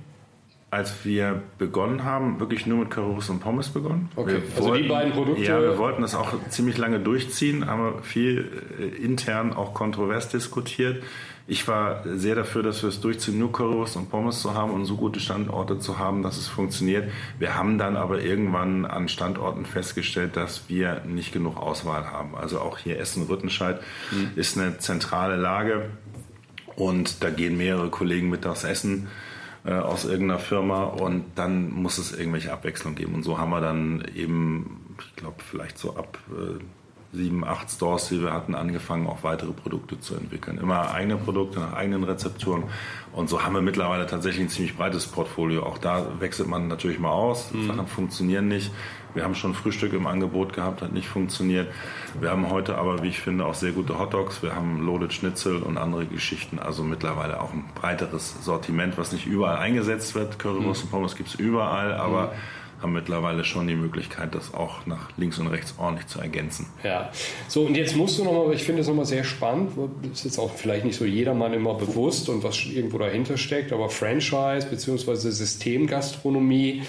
[0.75, 4.09] als wir begonnen haben, wirklich nur mit Currywurst und Pommes begonnen.
[4.16, 5.45] Okay, wir also wollten, die beiden Produkte.
[5.45, 8.51] Ja, wir wollten das auch ziemlich lange durchziehen, haben viel
[8.81, 11.03] äh, intern auch kontrovers diskutiert.
[11.47, 14.85] Ich war sehr dafür, dass wir es durchziehen, nur Currywurst und Pommes zu haben und
[14.87, 17.09] so gute Standorte zu haben, dass es funktioniert.
[17.39, 22.35] Wir haben dann aber irgendwann an Standorten festgestellt, dass wir nicht genug Auswahl haben.
[22.35, 24.31] Also auch hier Essen-Rüttenscheid mhm.
[24.35, 25.91] ist eine zentrale Lage
[26.75, 29.07] und da gehen mehrere Kollegen mittags essen
[29.65, 33.15] äh, aus irgendeiner Firma und dann muss es irgendwelche Abwechslung geben.
[33.15, 36.62] Und so haben wir dann eben, ich glaube, vielleicht so ab äh,
[37.15, 40.59] sieben, acht Stores, die wir hatten, angefangen, auch weitere Produkte zu entwickeln.
[40.59, 42.65] Immer eigene Produkte nach eigenen Rezepturen.
[43.12, 45.62] Und so haben wir mittlerweile tatsächlich ein ziemlich breites Portfolio.
[45.62, 47.53] Auch da wechselt man natürlich mal aus.
[47.53, 47.69] Mhm.
[47.69, 48.73] Sachen funktionieren nicht.
[49.15, 51.69] Wir haben schon Frühstück im Angebot gehabt, hat nicht funktioniert.
[52.21, 54.43] Wir haben heute aber, wie ich finde, auch sehr gute Hotdogs.
[54.43, 56.59] Wir haben Loaded Schnitzel und andere Geschichten.
[56.59, 60.41] Also mittlerweile auch ein breiteres Sortiment, was nicht überall eingesetzt wird.
[60.41, 60.87] Currywurst mhm.
[60.87, 62.83] und Pommes gibt es überall, aber mhm.
[62.83, 66.67] haben mittlerweile schon die Möglichkeit, das auch nach links und rechts ordentlich zu ergänzen.
[66.83, 67.11] Ja,
[67.47, 69.71] so und jetzt musst du nochmal, ich finde es nochmal sehr spannend,
[70.03, 73.73] das ist jetzt auch vielleicht nicht so jedermann immer bewusst und was irgendwo dahinter steckt,
[73.73, 75.31] aber Franchise bzw.
[75.31, 76.83] Systemgastronomie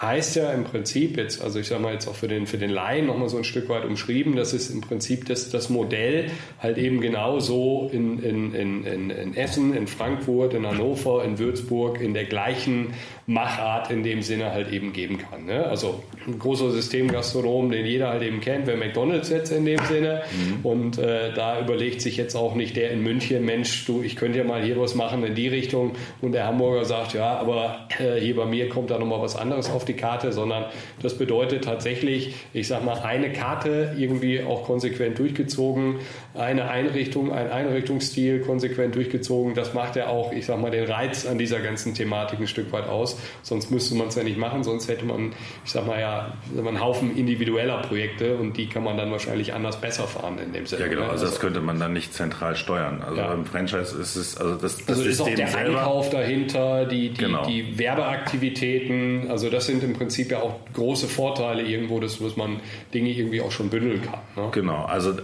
[0.00, 2.70] heißt ja im Prinzip jetzt, also ich sage mal jetzt auch für den, für den
[2.70, 6.30] Laien nochmal so ein Stück weit umschrieben, das ist im Prinzip das, das Modell
[6.60, 12.00] halt eben genau so in, in, in, in Essen, in Frankfurt, in Hannover, in Würzburg
[12.00, 12.94] in der gleichen
[13.28, 15.44] Machart in dem Sinne halt eben geben kann.
[15.44, 15.66] Ne?
[15.66, 20.22] Also ein großer Systemgastronom, den jeder halt eben kennt, wäre McDonalds jetzt in dem Sinne.
[20.32, 20.64] Mhm.
[20.64, 24.38] Und äh, da überlegt sich jetzt auch nicht der in München, Mensch, du, ich könnte
[24.38, 25.92] ja mal hier was machen in die Richtung.
[26.22, 29.68] Und der Hamburger sagt, ja, aber äh, hier bei mir kommt da nochmal was anderes
[29.68, 30.66] auf die Karte, sondern
[31.02, 35.96] das bedeutet tatsächlich, ich sag mal, eine Karte irgendwie auch konsequent durchgezogen,
[36.34, 39.54] eine Einrichtung, ein Einrichtungsstil konsequent durchgezogen.
[39.54, 42.72] Das macht ja auch, ich sag mal, den Reiz an dieser ganzen Thematik ein Stück
[42.72, 45.32] weit aus sonst müsste man es ja nicht machen, sonst hätte man,
[45.64, 49.80] ich sag mal ja, einen Haufen individueller Projekte und die kann man dann wahrscheinlich anders
[49.80, 50.82] besser fahren in dem Sinne.
[50.82, 51.10] Ja genau, ne?
[51.10, 53.02] also das könnte man dann nicht zentral steuern.
[53.02, 53.28] Also ja.
[53.28, 57.10] beim Franchise ist es, also das, das also ist auch der selber, Einkauf dahinter, die,
[57.10, 57.46] die, genau.
[57.46, 62.60] die Werbeaktivitäten, also das sind im Prinzip ja auch große Vorteile irgendwo, dass, man
[62.92, 64.20] Dinge irgendwie auch schon bündeln kann.
[64.36, 64.50] Ne?
[64.52, 65.14] Genau, also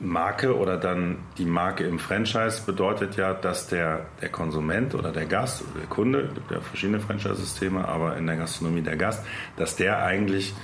[0.00, 5.26] Marke oder dann die Marke im Franchise bedeutet ja, dass der, der Konsument oder der
[5.26, 9.24] Gast oder der Kunde, gibt ja verschiedene Franchise Systeme, aber in der Gastronomie der Gast,
[9.56, 10.54] dass der eigentlich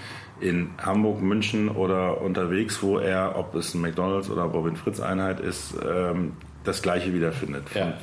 [0.40, 5.38] in Hamburg, München oder unterwegs, wo er, ob es ein McDonalds oder Bobin Fritz Einheit
[5.40, 6.32] ist, ähm,
[6.64, 7.64] das Gleiche wiederfindet.
[7.74, 7.94] Ja.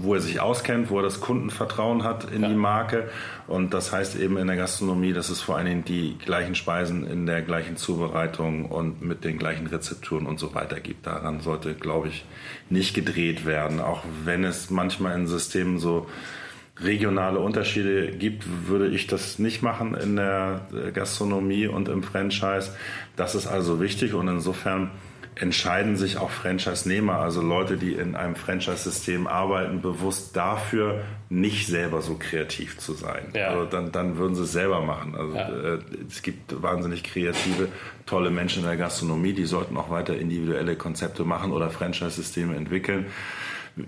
[0.00, 2.48] Wo er sich auskennt, wo er das Kundenvertrauen hat in ja.
[2.48, 3.10] die Marke.
[3.46, 7.06] Und das heißt eben in der Gastronomie, dass es vor allen Dingen die gleichen Speisen
[7.06, 11.06] in der gleichen Zubereitung und mit den gleichen Rezepturen und so weiter gibt.
[11.06, 12.24] Daran sollte, glaube ich,
[12.70, 13.80] nicht gedreht werden.
[13.80, 16.06] Auch wenn es manchmal in Systemen so
[16.80, 20.62] regionale Unterschiede gibt, würde ich das nicht machen in der
[20.94, 22.70] Gastronomie und im Franchise.
[23.16, 24.90] Das ist also wichtig und insofern
[25.34, 32.02] entscheiden sich auch Franchise-Nehmer, also Leute, die in einem Franchise-System arbeiten, bewusst dafür, nicht selber
[32.02, 33.32] so kreativ zu sein.
[33.34, 33.48] Ja.
[33.48, 35.14] Also dann, dann würden sie es selber machen.
[35.16, 35.48] Also ja.
[35.48, 37.68] äh, es gibt wahnsinnig kreative,
[38.04, 43.06] tolle Menschen in der Gastronomie, die sollten auch weiter individuelle Konzepte machen oder Franchise-Systeme entwickeln.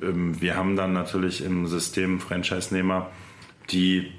[0.03, 3.11] Ähm, wir haben dann natürlich im System Franchise-Nehmer,
[3.71, 4.13] die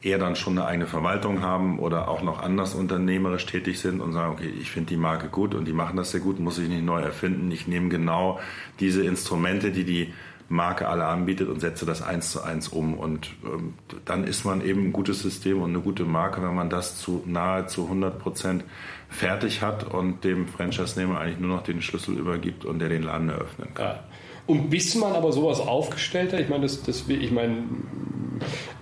[0.00, 4.12] eher dann schon eine eigene Verwaltung haben oder auch noch anders unternehmerisch tätig sind und
[4.12, 6.68] sagen, okay, ich finde die Marke gut und die machen das sehr gut, muss ich
[6.68, 7.50] nicht neu erfinden.
[7.50, 8.38] Ich nehme genau
[8.78, 10.14] diese Instrumente, die die
[10.48, 12.94] Marke alle anbietet und setze das eins zu eins um.
[12.94, 13.74] Und ähm,
[14.04, 17.22] dann ist man eben ein gutes System und eine gute Marke, wenn man das zu
[17.26, 18.64] nahezu 100 Prozent
[19.10, 23.28] fertig hat und dem Franchise-Nehmer eigentlich nur noch den Schlüssel übergibt und der den Laden
[23.28, 23.86] eröffnen kann.
[23.86, 24.04] Ja.
[24.48, 27.64] Und bis man aber sowas aufgestellt hat, ich meine, das, das, ich meine,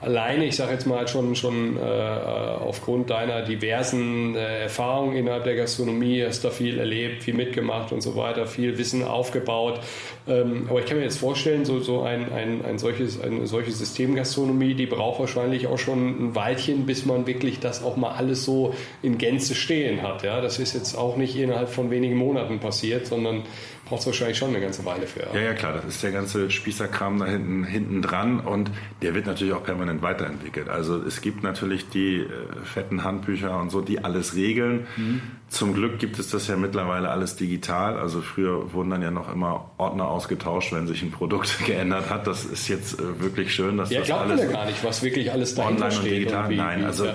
[0.01, 5.57] alleine, ich sage jetzt mal schon, schon äh, aufgrund deiner diversen äh, Erfahrungen innerhalb der
[5.57, 9.81] Gastronomie, hast da viel erlebt, viel mitgemacht und so weiter, viel Wissen aufgebaut.
[10.29, 13.73] Ähm, aber ich kann mir jetzt vorstellen, so, so ein, ein, ein solches, eine solche
[13.73, 18.45] Systemgastronomie, die braucht wahrscheinlich auch schon ein Weilchen, bis man wirklich das auch mal alles
[18.45, 20.23] so in Gänze stehen hat.
[20.23, 20.41] Ja?
[20.41, 23.43] Das ist jetzt auch nicht innerhalb von wenigen Monaten passiert, sondern
[23.87, 25.21] braucht es wahrscheinlich schon eine ganze Weile für.
[25.33, 28.71] Ja, ja, klar, das ist der ganze Spießerkram da hinten, hinten dran und
[29.01, 30.69] der wird natürlich auch permanent weiterentwickelt.
[30.69, 32.27] Also es gibt natürlich die äh,
[32.65, 34.87] fetten Handbücher und so, die alles regeln.
[34.97, 35.23] Mhm.
[35.49, 37.97] Zum Glück gibt es das ja mittlerweile alles digital.
[37.97, 42.27] Also früher wurden dann ja noch immer Ordner ausgetauscht, wenn sich ein Produkt geändert hat.
[42.27, 44.83] Das ist jetzt äh, wirklich schön, dass ja, das glaubt alles man ja gar nicht,
[44.83, 46.45] was wirklich alles dahinter online und digital.
[46.45, 47.15] Und wie, Nein, also ja.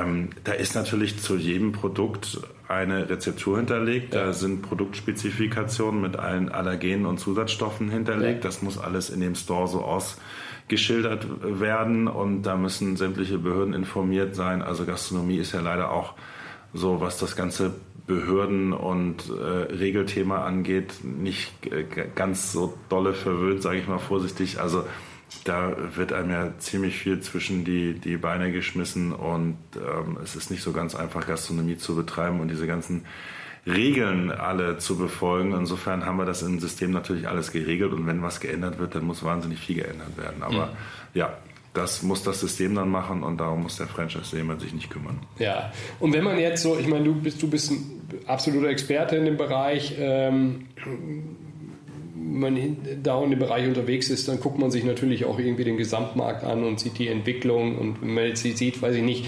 [0.00, 4.14] Ähm, da ist natürlich zu jedem Produkt eine Rezeptur hinterlegt.
[4.14, 4.26] Ja.
[4.26, 8.44] Da sind Produktspezifikationen mit allen Allergenen und Zusatzstoffen hinterlegt.
[8.44, 8.48] Ja.
[8.48, 11.26] Das muss alles in dem Store so ausgeschildert
[11.60, 14.62] werden und da müssen sämtliche Behörden informiert sein.
[14.62, 16.14] Also Gastronomie ist ja leider auch
[16.72, 17.72] so, was das ganze
[18.06, 21.84] Behörden- und äh, Regelthema angeht, nicht äh,
[22.14, 24.60] ganz so dolle verwöhnt, sage ich mal vorsichtig.
[24.60, 24.84] Also
[25.44, 30.50] da wird einem ja ziemlich viel zwischen die, die Beine geschmissen und ähm, es ist
[30.50, 33.04] nicht so ganz einfach, Gastronomie zu betreiben und diese ganzen
[33.66, 35.52] Regeln alle zu befolgen.
[35.52, 39.04] Insofern haben wir das im System natürlich alles geregelt und wenn was geändert wird, dann
[39.04, 40.42] muss wahnsinnig viel geändert werden.
[40.42, 40.72] Aber mhm.
[41.14, 41.36] ja,
[41.72, 45.18] das muss das System dann machen und darum muss der Franchise-Nehmer sich nicht kümmern.
[45.38, 49.16] Ja, und wenn man jetzt so, ich meine, du bist, du bist ein absoluter Experte
[49.16, 49.94] in dem Bereich.
[49.98, 50.66] Ähm,
[52.14, 55.76] man da in dem Bereich unterwegs ist, dann guckt man sich natürlich auch irgendwie den
[55.76, 59.26] Gesamtmarkt an und sieht die Entwicklung und wenn man jetzt sieht, weiß ich nicht,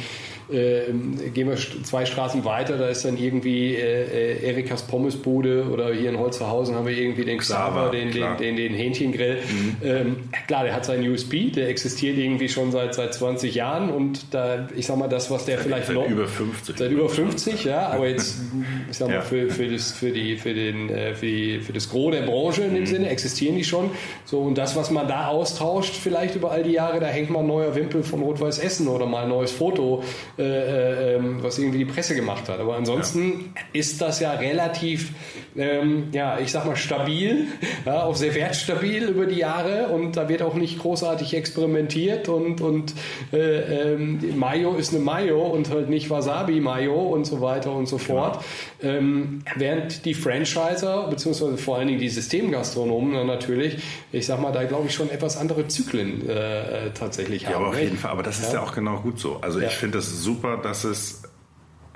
[0.51, 0.93] äh,
[1.35, 6.11] gehen wir zwei Straßen weiter, da ist dann irgendwie äh, äh, Erikas Pommesbude oder hier
[6.11, 9.37] in Holzerhausen haben wir irgendwie den Xaver, den, den, den, den, Hähnchengrill.
[9.37, 9.77] Mhm.
[9.83, 10.17] Ähm,
[10.47, 14.69] klar, der hat seinen USB, der existiert irgendwie schon seit, seit 20 Jahren und da,
[14.77, 16.09] ich sag mal, das, was der seit, vielleicht seit noch.
[16.09, 16.79] über 50.
[16.79, 18.41] Seit über 50, ja, aber jetzt,
[18.91, 19.21] ich sag mal, ja.
[19.23, 22.63] für, für, das, für, die, für, den, äh, für, die, für das Gros der Branche
[22.63, 22.87] in dem mhm.
[22.87, 23.91] Sinne existieren die schon.
[24.25, 27.41] So, und das, was man da austauscht, vielleicht über all die Jahre, da hängt mal
[27.41, 30.03] ein neuer Wimpel von Rot-Weiß Essen oder mal ein neues Foto
[30.39, 32.61] äh, ähm, was irgendwie die Presse gemacht hat.
[32.61, 33.63] Aber ansonsten ja.
[33.73, 35.13] ist das ja relativ,
[35.57, 37.47] ähm, ja, ich sag mal stabil,
[37.85, 42.61] ja, auch sehr wertstabil über die Jahre und da wird auch nicht großartig experimentiert und,
[42.61, 42.95] und
[43.33, 47.87] äh, ähm, Mayo ist eine Mayo und halt nicht Wasabi Mayo und so weiter und
[47.87, 48.45] so fort.
[48.81, 48.95] Genau.
[48.95, 53.79] Ähm, während die Franchiser, beziehungsweise vor allen Dingen die Systemgastronomen natürlich,
[54.13, 57.55] ich sag mal, da glaube ich schon etwas andere Zyklen äh, tatsächlich ja, haben.
[57.55, 58.11] Ja, aber auf jeden Fall.
[58.11, 59.39] Aber das ist ja, ja auch genau gut so.
[59.41, 61.23] Also ich finde das super, dass es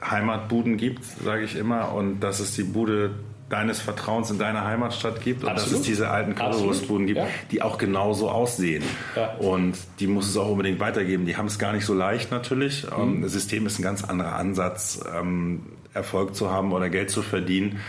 [0.03, 3.11] Heimatbuden gibt, sage ich immer, und dass es die Bude
[3.51, 5.73] deines Vertrauens in deiner Heimatstadt gibt und Absolut.
[5.73, 7.27] dass es diese alten Currywurstbuden gibt, Ja.
[7.51, 8.85] die auch genauso aussehen.
[9.17, 9.35] Ja.
[9.35, 11.27] Und die muss es auch unbedingt weitergeben.
[11.27, 12.87] Die haben es gar nicht so leicht natürlich.
[12.97, 15.63] Ähm, Das System ist ein ganz anderer Ansatz, ähm,
[15.93, 17.81] Erfolg zu haben oder Geld zu verdienen.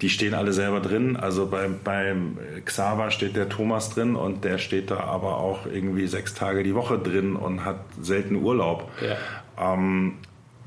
[0.00, 1.16] Die stehen alle selber drin.
[1.16, 6.06] Also beim, beim Xaver steht der Thomas drin und der steht da aber auch irgendwie
[6.06, 8.88] sechs Tage die Woche drin und hat selten Urlaub.
[9.02, 9.16] Ja.
[9.60, 10.14] Ähm,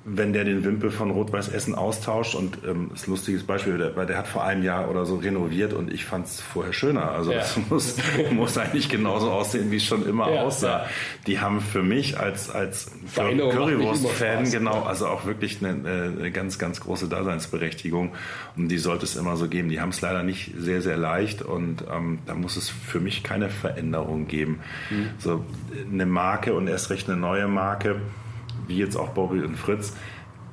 [0.06, 3.78] wenn der den Wimpel von Rot-Weiß Essen austauscht und ähm, das ist ein lustiges Beispiel,
[3.78, 6.74] der, weil der hat vor einem Jahr oder so renoviert und ich fand es vorher
[6.74, 7.12] schöner.
[7.14, 7.38] Also Ja.
[7.38, 7.96] das muss,
[8.32, 10.68] muss eigentlich genauso aussehen, wie es schon immer Ja, aussah.
[10.80, 10.86] ja.
[11.26, 15.90] Die haben für mich als, als Currywurst-Fan genau, also auch wirklich eine,
[16.20, 18.12] eine ganz, ganz große Daseinsberechtigung
[18.58, 19.70] und die sollte es immer so geben.
[19.70, 23.24] Die haben es leider nicht sehr, sehr leicht und ähm, da muss es für mich
[23.24, 24.60] keine Veränderung geben.
[24.90, 25.10] Mhm.
[25.18, 25.46] So
[25.92, 28.02] eine Marke und erst recht eine neue Marke
[28.68, 29.94] wie jetzt auch Bobby und Fritz,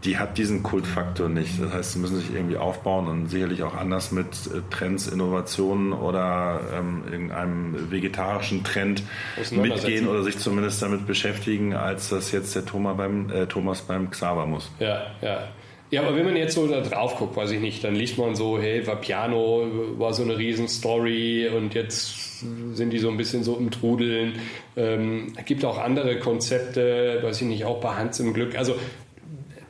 [0.05, 1.61] die hat diesen Kultfaktor nicht.
[1.61, 5.93] Das heißt, sie müssen sich irgendwie aufbauen und sicherlich auch anders mit äh, Trends, Innovationen
[5.93, 9.03] oder ähm, irgendeinem vegetarischen Trend
[9.51, 14.11] mitgehen oder sich zumindest damit beschäftigen, als das jetzt der Thomas beim, äh, Thomas beim
[14.11, 14.71] Xaver muss.
[14.79, 15.49] Ja, ja.
[15.91, 18.37] Ja, aber wenn man jetzt so da drauf guckt, weiß ich nicht, dann liest man
[18.37, 19.67] so, hey, Vapiano
[19.99, 22.41] war so eine Riesenstory und jetzt
[22.75, 24.35] sind die so ein bisschen so im Trudeln.
[24.77, 28.57] Ähm, gibt auch andere Konzepte, weiß ich nicht, auch bei Hans im Glück.
[28.57, 28.77] Also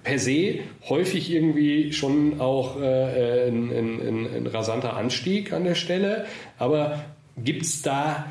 [0.02, 5.74] per se häufig irgendwie schon auch äh, ein, ein, ein, ein rasanter Anstieg an der
[5.74, 6.26] Stelle.
[6.58, 7.02] Aber
[7.38, 8.26] gibt es da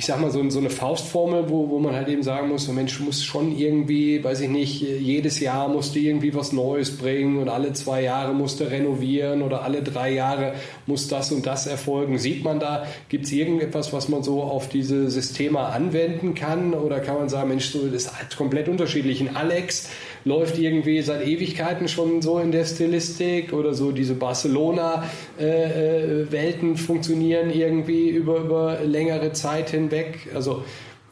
[0.00, 2.72] ich sag mal, so, so eine Faustformel, wo, wo man halt eben sagen muss, so
[2.72, 6.96] Mensch, du musst schon irgendwie, weiß ich nicht, jedes Jahr musst du irgendwie was Neues
[6.96, 10.54] bringen und alle zwei Jahre musst du renovieren oder alle drei Jahre
[10.86, 12.16] muss das und das erfolgen.
[12.18, 17.00] Sieht man da, gibt es irgendetwas, was man so auf diese Systeme anwenden kann oder
[17.00, 19.20] kann man sagen, Mensch, so, das ist komplett unterschiedlich.
[19.20, 19.90] Ein Alex
[20.24, 28.08] läuft irgendwie seit Ewigkeiten schon so in der Stilistik oder so diese Barcelona-Welten funktionieren irgendwie
[28.10, 30.28] über, über längere Zeit hinweg.
[30.34, 30.62] Also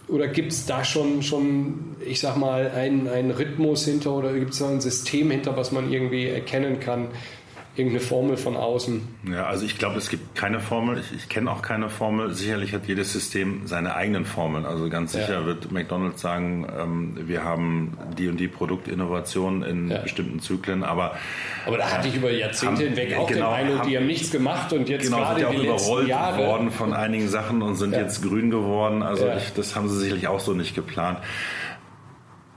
[0.09, 4.53] oder gibt es da schon, schon, ich sag mal, einen, einen Rhythmus hinter oder gibt
[4.53, 7.09] es da ein System hinter, was man irgendwie erkennen kann?
[7.79, 9.03] Irgendeine Formel von außen?
[9.31, 10.99] Ja, also ich glaube, es gibt keine Formel.
[10.99, 12.33] Ich, ich kenne auch keine Formel.
[12.35, 14.67] Sicherlich hat jedes System seine eigenen Formeln.
[14.67, 15.47] Also ganz sicher ja.
[15.47, 19.99] wird McDonald's sagen, ähm, wir haben die und die Produktinnovation in ja.
[19.99, 21.17] bestimmten Zyklen, aber
[21.67, 24.31] aber da hatte ich über Jahrzehnte haben, hinweg auch genau, den Eindruck, die haben nichts
[24.31, 26.47] gemacht und jetzt genau, gerade sind ja auch überrollt Jahre.
[26.47, 29.03] worden von einigen Sachen und sind jetzt grün geworden.
[29.03, 31.19] Also ich, das haben sie sicherlich auch so nicht geplant.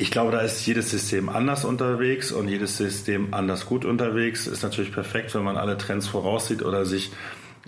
[0.01, 4.47] Ich glaube, da ist jedes System anders unterwegs und jedes System anders gut unterwegs.
[4.47, 7.11] Ist natürlich perfekt, wenn man alle Trends voraussieht oder sich,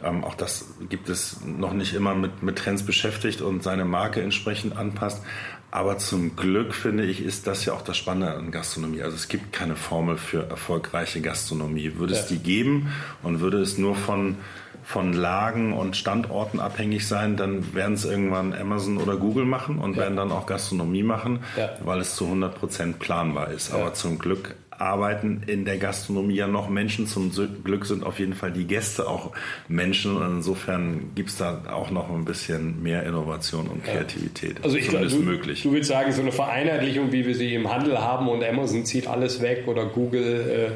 [0.03, 4.23] ähm, auch das gibt es noch nicht immer mit, mit Trends beschäftigt und seine Marke
[4.23, 5.21] entsprechend anpasst.
[5.69, 9.03] Aber zum Glück finde ich, ist das ja auch das Spannende an Gastronomie.
[9.03, 11.97] Also es gibt keine Formel für erfolgreiche Gastronomie.
[11.97, 12.19] Würde ja.
[12.19, 14.37] es die geben und würde es nur von
[14.83, 19.95] von Lagen und Standorten abhängig sein, dann werden es irgendwann Amazon oder Google machen und
[19.95, 20.03] ja.
[20.03, 21.69] werden dann auch Gastronomie machen, ja.
[21.83, 23.73] weil es zu 100 Prozent planbar ist.
[23.73, 27.07] Aber zum Glück arbeiten in der Gastronomie ja noch Menschen.
[27.07, 27.31] Zum
[27.63, 29.31] Glück sind auf jeden Fall die Gäste auch
[29.67, 30.15] Menschen.
[30.17, 34.63] Und insofern gibt es da auch noch ein bisschen mehr Innovation und Kreativität.
[34.63, 35.63] Also ich glaube, du, möglich.
[35.63, 39.07] du willst sagen, so eine Vereinheitlichung, wie wir sie im Handel haben und Amazon zieht
[39.07, 40.75] alles weg oder Google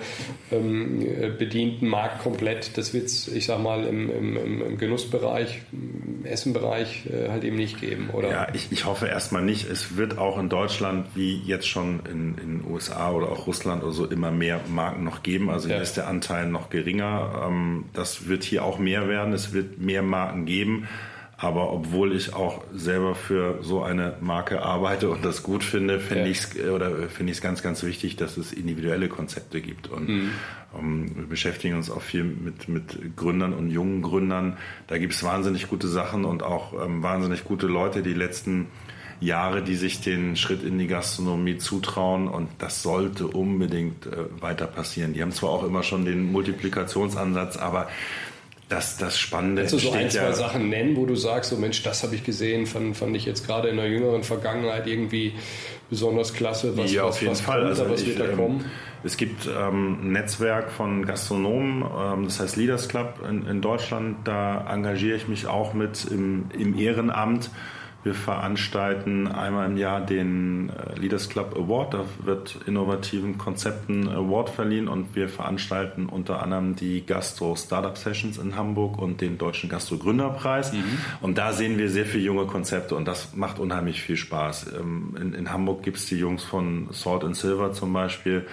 [0.51, 1.05] äh, ähm,
[1.37, 6.25] bedient einen Markt komplett, das wird es, ich sag mal, im, im, im Genussbereich, im
[6.25, 8.29] Essenbereich äh, halt eben nicht geben, oder?
[8.29, 9.69] Ja, ich, ich hoffe erstmal nicht.
[9.69, 13.91] Es wird auch in Deutschland, wie jetzt schon in den USA oder auch Russland oder
[13.91, 15.49] so immer mehr Marken noch geben.
[15.49, 15.81] Also hier ja.
[15.81, 17.47] ist der Anteil noch geringer.
[17.47, 19.33] Ähm, das wird hier auch mehr werden.
[19.33, 20.87] Es wird mehr Marken geben.
[21.39, 26.23] Aber obwohl ich auch selber für so eine Marke arbeite und das gut finde, finde
[26.23, 26.31] ja.
[26.31, 29.87] ich es oder finde ich es ganz, ganz wichtig, dass es individuelle Konzepte gibt.
[29.87, 30.31] Und mhm.
[30.73, 34.57] um, ähm, wir beschäftigen uns auch viel mit, mit Gründern und jungen Gründern.
[34.87, 38.01] Da gibt es wahnsinnig gute Sachen und auch ähm, wahnsinnig gute Leute.
[38.01, 38.65] Die letzten
[39.20, 44.68] Jahre, die sich den Schritt in die Gastronomie zutrauen und das sollte unbedingt äh, weiter
[44.68, 45.13] passieren.
[45.13, 47.88] Die haben zwar auch immer schon den Multiplikationsansatz, aber
[48.70, 51.57] das, das Spannende Kannst du so ein, zwei ja, Sachen nennen, wo du sagst, so
[51.57, 55.34] Mensch, das habe ich gesehen, fand, fand ich jetzt gerade in der jüngeren Vergangenheit irgendwie
[55.89, 56.78] besonders klasse.
[56.78, 57.59] Was, ja, was, auf jeden was Fall.
[57.59, 58.65] Kommt, also was ich, wird da ähm, kommen?
[59.03, 64.18] Es gibt ähm, ein Netzwerk von Gastronomen, ähm, das heißt Leaders Club in, in, Deutschland.
[64.26, 67.49] Da engagiere ich mich auch mit im, im Ehrenamt
[68.07, 71.93] wir veranstalten einmal im Jahr den äh, Leaders Club Award.
[71.93, 78.37] Da wird innovativen Konzepten Award verliehen und wir veranstalten unter anderem die Gastro Startup Sessions
[78.37, 80.71] in Hamburg und den Deutschen Gastro Gründerpreis.
[80.71, 80.83] Mhm.
[81.21, 84.73] Und da sehen wir sehr viele junge Konzepte und das macht unheimlich viel Spaß.
[84.79, 88.47] Ähm, in, in Hamburg gibt es die Jungs von Salt and Silver zum Beispiel,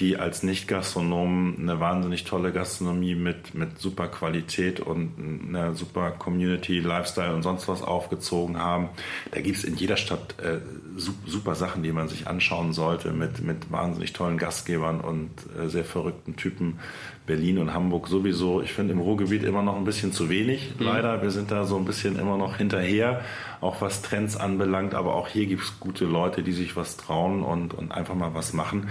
[0.00, 5.12] die als Nicht-Gastronomen eine wahnsinnig tolle Gastronomie mit, mit super Qualität und
[5.48, 8.90] einer super Community, Lifestyle und sonst was aufgezogen haben.
[9.30, 10.58] Da gibt es in jeder Stadt äh,
[10.96, 15.84] super Sachen, die man sich anschauen sollte, mit, mit wahnsinnig tollen Gastgebern und äh, sehr
[15.84, 16.78] verrückten Typen.
[17.26, 18.62] Berlin und Hamburg sowieso.
[18.62, 20.86] Ich finde im Ruhrgebiet immer noch ein bisschen zu wenig, mhm.
[20.86, 21.22] leider.
[21.22, 23.22] Wir sind da so ein bisschen immer noch hinterher,
[23.60, 24.94] auch was Trends anbelangt.
[24.94, 28.34] Aber auch hier gibt es gute Leute, die sich was trauen und, und einfach mal
[28.34, 28.88] was machen.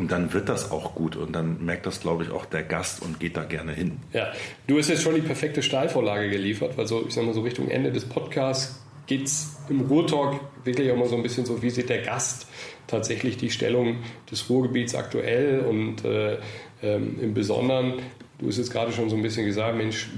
[0.00, 1.14] Und dann wird das auch gut.
[1.14, 3.98] Und dann merkt das, glaube ich, auch der Gast und geht da gerne hin.
[4.14, 4.32] Ja,
[4.66, 7.68] du hast jetzt schon die perfekte Steilvorlage geliefert, weil so, ich sag mal, so Richtung
[7.68, 11.68] Ende des Podcasts geht es im Ruhrtalk wirklich auch mal so ein bisschen so, wie
[11.68, 12.46] sieht der Gast
[12.86, 13.98] tatsächlich die Stellung
[14.30, 16.38] des Ruhrgebiets aktuell und äh,
[16.82, 17.94] ähm, im Besonderen,
[18.38, 20.08] du hast jetzt gerade schon so ein bisschen gesagt, Mensch,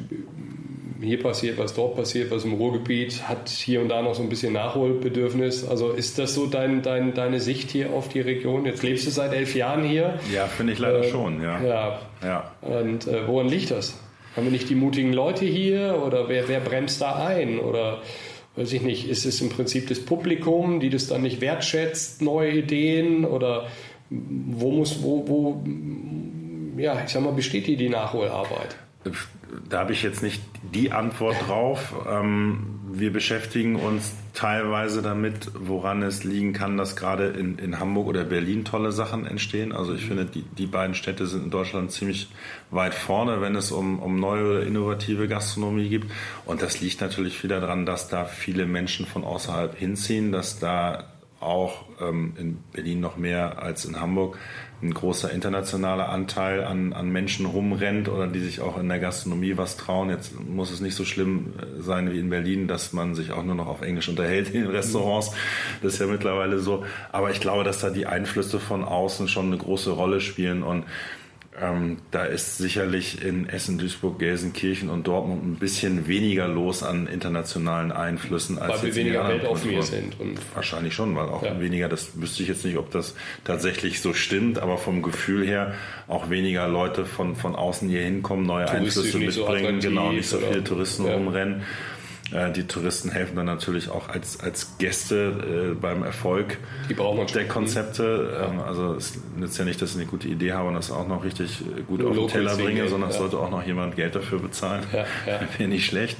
[1.02, 4.28] hier passiert was, dort passiert was im Ruhrgebiet, hat hier und da noch so ein
[4.28, 5.66] bisschen Nachholbedürfnis.
[5.66, 8.64] Also ist das so dein, dein, deine Sicht hier auf die Region?
[8.64, 10.18] Jetzt lebst du seit elf Jahren hier.
[10.32, 11.62] Ja, finde ich leider äh, schon, ja.
[11.62, 11.98] Ja.
[12.22, 12.52] ja.
[12.62, 13.98] Und äh, woran liegt das?
[14.36, 17.58] Haben wir nicht die mutigen Leute hier oder wer, wer bremst da ein?
[17.58, 18.00] Oder
[18.56, 22.52] weiß ich nicht, ist es im Prinzip das Publikum, die das dann nicht wertschätzt, neue
[22.52, 23.66] Ideen oder
[24.10, 25.64] wo muss, wo, wo,
[26.80, 28.76] ja, ich sag mal, besteht die, die Nachholarbeit?
[29.72, 30.42] Da habe ich jetzt nicht
[30.74, 31.94] die Antwort drauf.
[32.06, 38.06] Ähm, wir beschäftigen uns teilweise damit, woran es liegen kann, dass gerade in, in Hamburg
[38.06, 39.72] oder Berlin tolle Sachen entstehen.
[39.72, 42.28] Also ich finde, die, die beiden Städte sind in Deutschland ziemlich
[42.70, 46.04] weit vorne, wenn es um, um neue oder innovative Gastronomie geht.
[46.44, 51.11] Und das liegt natürlich viel daran, dass da viele Menschen von außerhalb hinziehen, dass da
[51.42, 54.38] auch ähm, in Berlin noch mehr als in Hamburg
[54.82, 59.56] ein großer internationaler Anteil an, an Menschen rumrennt oder die sich auch in der Gastronomie
[59.56, 60.10] was trauen.
[60.10, 63.44] Jetzt muss es nicht so schlimm äh, sein wie in Berlin, dass man sich auch
[63.44, 65.32] nur noch auf Englisch unterhält in den Restaurants.
[65.82, 66.84] Das ist ja mittlerweile so.
[67.12, 70.84] Aber ich glaube, dass da die Einflüsse von außen schon eine große Rolle spielen und
[71.60, 77.06] Ähm, da ist sicherlich in Essen, Duisburg, Gelsenkirchen und Dortmund ein bisschen weniger los an
[77.06, 80.18] internationalen Einflüssen als weil wir weniger weltoffen hier sind.
[80.18, 81.60] Und Wahrscheinlich schon, weil auch ja.
[81.60, 85.74] weniger, das wüsste ich jetzt nicht, ob das tatsächlich so stimmt, aber vom Gefühl her
[86.08, 90.38] auch weniger Leute von, von außen hier hinkommen, neue Einflüsse mitbringen, so genau, nicht so
[90.38, 91.14] viele Touristen ja.
[91.14, 91.64] rumrennen.
[92.32, 96.58] Äh, die Touristen helfen dann natürlich auch als, als Gäste äh, beim Erfolg
[97.34, 98.30] der Konzepte.
[98.32, 98.50] Ja.
[98.50, 101.06] Ähm, also es nützt ja nicht, dass ich eine gute Idee habe und das auch
[101.06, 104.14] noch richtig äh, gut auf den Teller bringe, sondern es sollte auch noch jemand Geld
[104.14, 104.84] dafür bezahlen.
[104.92, 105.40] Ja, ja.
[105.58, 106.16] Wäre nicht schlecht.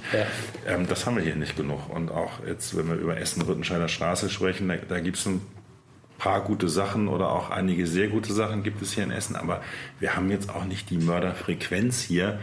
[0.67, 1.89] Ähm, das haben wir hier nicht genug.
[1.89, 5.41] Und auch jetzt, wenn wir über Essen-Rüttenscheider Straße sprechen, da, da gibt es ein
[6.19, 9.61] paar gute Sachen oder auch einige sehr gute Sachen gibt es hier in Essen, aber
[9.99, 12.39] wir haben jetzt auch nicht die Mörderfrequenz hier,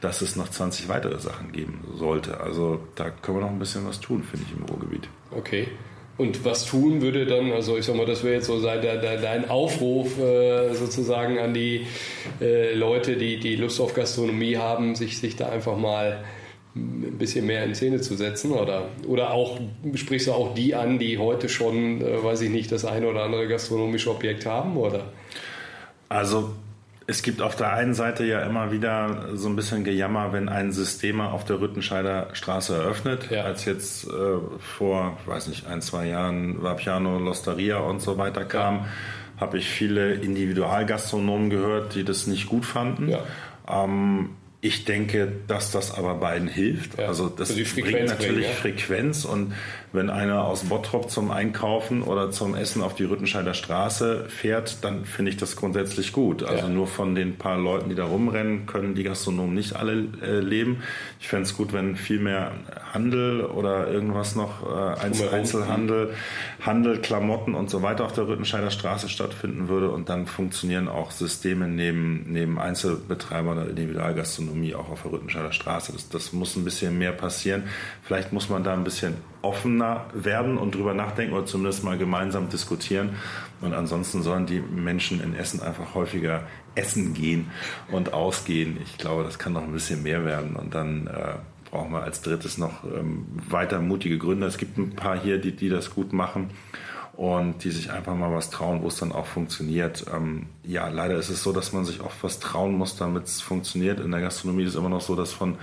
[0.00, 2.40] dass es noch 20 weitere Sachen geben sollte.
[2.40, 5.08] Also da können wir noch ein bisschen was tun, finde ich, im Ruhrgebiet.
[5.30, 5.68] Okay.
[6.16, 10.16] Und was tun würde dann, also ich sag mal, das wäre jetzt so dein Aufruf
[10.18, 11.86] äh, sozusagen an die
[12.40, 16.22] äh, Leute, die, die Lust auf Gastronomie haben, sich, sich da einfach mal
[16.76, 19.60] ein bisschen mehr in Szene zu setzen oder, oder auch
[19.94, 23.24] sprichst du auch die an, die heute schon, äh, weiß ich nicht, das eine oder
[23.24, 25.12] andere gastronomische Objekt haben oder?
[26.08, 26.50] Also
[27.06, 30.72] es gibt auf der einen Seite ja immer wieder so ein bisschen Gejammer, wenn ein
[30.72, 33.30] Systemer auf der Rüttenscheider Straße eröffnet.
[33.30, 33.42] Ja.
[33.42, 34.10] Als jetzt äh,
[34.58, 38.86] vor, weiß nicht, ein, zwei Jahren Vapiano, Losteria und so weiter kam, ja.
[39.38, 43.10] habe ich viele Individualgastronomen gehört, die das nicht gut fanden.
[43.10, 43.20] Ja.
[43.68, 44.30] Ähm,
[44.62, 46.98] ich denke, dass das aber beiden hilft.
[46.98, 48.52] Ja, also das bringt natürlich ja.
[48.52, 49.52] Frequenz und
[49.94, 55.04] wenn einer aus Bottrop zum Einkaufen oder zum Essen auf die Rüttenscheider Straße fährt, dann
[55.04, 56.42] finde ich das grundsätzlich gut.
[56.42, 56.68] Also ja.
[56.68, 60.82] nur von den paar Leuten, die da rumrennen, können die Gastronomen nicht alle äh, leben.
[61.20, 62.50] Ich fände es gut, wenn viel mehr
[62.92, 66.12] Handel oder irgendwas noch, äh, Einzel Einzelhandel,
[66.60, 71.12] Handel, Klamotten und so weiter auf der Rüttenscheider Straße stattfinden würde und dann funktionieren auch
[71.12, 75.92] Systeme neben, neben Einzelbetreibern oder Individualgastronomie auch auf der Rüttenscheider Straße.
[75.92, 77.64] Das, das muss ein bisschen mehr passieren.
[78.02, 79.14] Vielleicht muss man da ein bisschen
[79.44, 83.10] offener werden und drüber nachdenken oder zumindest mal gemeinsam diskutieren.
[83.60, 86.42] Und ansonsten sollen die Menschen in Essen einfach häufiger
[86.74, 87.50] essen gehen
[87.92, 88.78] und ausgehen.
[88.82, 90.56] Ich glaube, das kann noch ein bisschen mehr werden.
[90.56, 91.34] Und dann äh,
[91.70, 94.46] brauchen wir als drittes noch ähm, weiter mutige Gründer.
[94.46, 96.50] Es gibt ein paar hier, die, die das gut machen
[97.16, 100.06] und die sich einfach mal was trauen, wo es dann auch funktioniert.
[100.12, 103.40] Ähm, ja, leider ist es so, dass man sich oft was trauen muss, damit es
[103.40, 104.00] funktioniert.
[104.00, 105.56] In der Gastronomie ist es immer noch so, dass von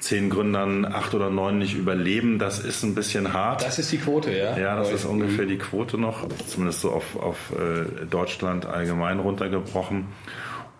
[0.00, 2.38] zehn Gründern acht oder neun nicht überleben.
[2.38, 3.62] Das ist ein bisschen hart.
[3.62, 4.58] Das ist die Quote, ja?
[4.58, 10.06] Ja, das ist ungefähr die Quote noch, zumindest so auf, auf äh, Deutschland allgemein runtergebrochen.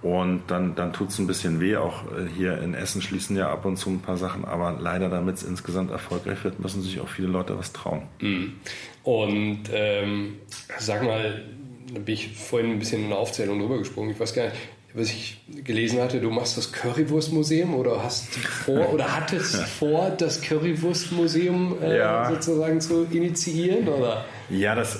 [0.02, 1.76] Und dann, dann tut es ein bisschen weh.
[1.76, 4.46] Auch äh, hier in Essen schließen ja ab und zu ein paar Sachen.
[4.46, 8.04] Aber leider, damit es insgesamt erfolgreich wird, müssen sich auch viele Leute was trauen.
[8.20, 8.54] Mhm.
[9.02, 10.38] Und ähm,
[10.78, 11.44] sag mal,
[11.92, 14.10] da bin ich vorhin ein bisschen in eine Aufzählung drüber gesprungen.
[14.10, 14.56] Ich weiß gar nicht,
[14.92, 20.40] was ich gelesen hatte, du machst das Currywurstmuseum oder hast vor oder hattest vor, das
[20.40, 22.28] Currywurstmuseum äh, ja.
[22.28, 24.24] sozusagen zu initiieren oder?
[24.48, 24.98] Ja, das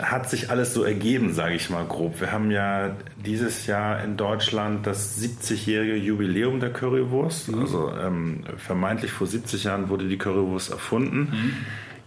[0.00, 2.20] hat sich alles so ergeben, sage ich mal grob.
[2.20, 7.48] Wir haben ja dieses Jahr in Deutschland das 70-jährige Jubiläum der Currywurst.
[7.48, 7.60] Mhm.
[7.60, 11.28] Also ähm, vermeintlich vor 70 Jahren wurde die Currywurst erfunden.
[11.32, 11.52] Mhm.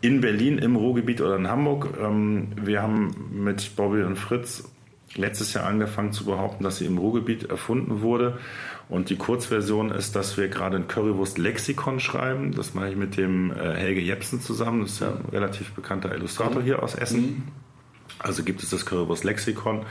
[0.01, 1.89] In Berlin, im Ruhrgebiet oder in Hamburg.
[2.01, 4.63] Ähm, wir haben mit Bobby und Fritz
[5.17, 8.37] letztes Jahr angefangen zu behaupten, dass sie im Ruhrgebiet erfunden wurde.
[8.87, 12.53] Und die Kurzversion ist, dass wir gerade ein Currywurst-Lexikon schreiben.
[12.53, 14.81] Das mache ich mit dem äh, Helge Jepsen zusammen.
[14.81, 17.43] Das ist ja ein relativ bekannter Illustrator hier aus Essen.
[18.19, 19.85] Also gibt es das Currywurst Lexikon.